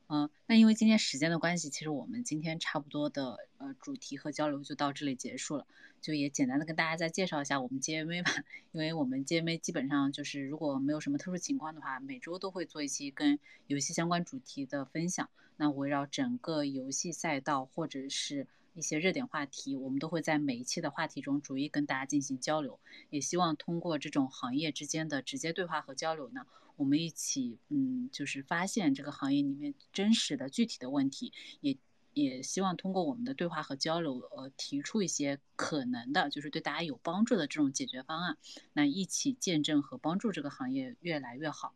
[0.08, 5.68] 嗯，那因为今天时间的关系，其实我们今天差不多的呃主题和交流就到这里结束了。
[6.02, 8.32] 就也简单的跟大家再介绍一下我们 GMA 吧，
[8.72, 13.38] 因为我们 GMA 基本上就是如果没有什么特殊情况的话，每周都会做一期跟
[13.68, 15.30] 游戏相关主题的分享。
[15.58, 18.48] 那围绕整个游戏赛道或者是
[18.80, 31.78] 一些热点话题，我们都会在每一期的话题中逐一跟大家进行交流，也希望通过这种行业之间的直接对话和交流呢，我们一起嗯，就是发现这个行业里面真实的具体的问题，也
[32.14, 38.38] 也希望通过我们的对话和交流，呃，提出一些可能的，就是对大家有帮助的这种解决方案，
[38.74, 41.74] 那一起见证和帮助这个行业越来越好。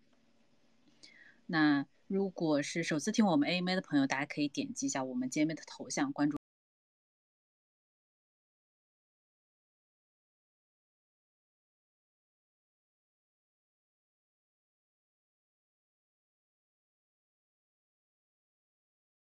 [1.45, 6.38] 那如果是首次听我们 AMA 的朋友，大家可以点击一下我们 GMA 的头像关注。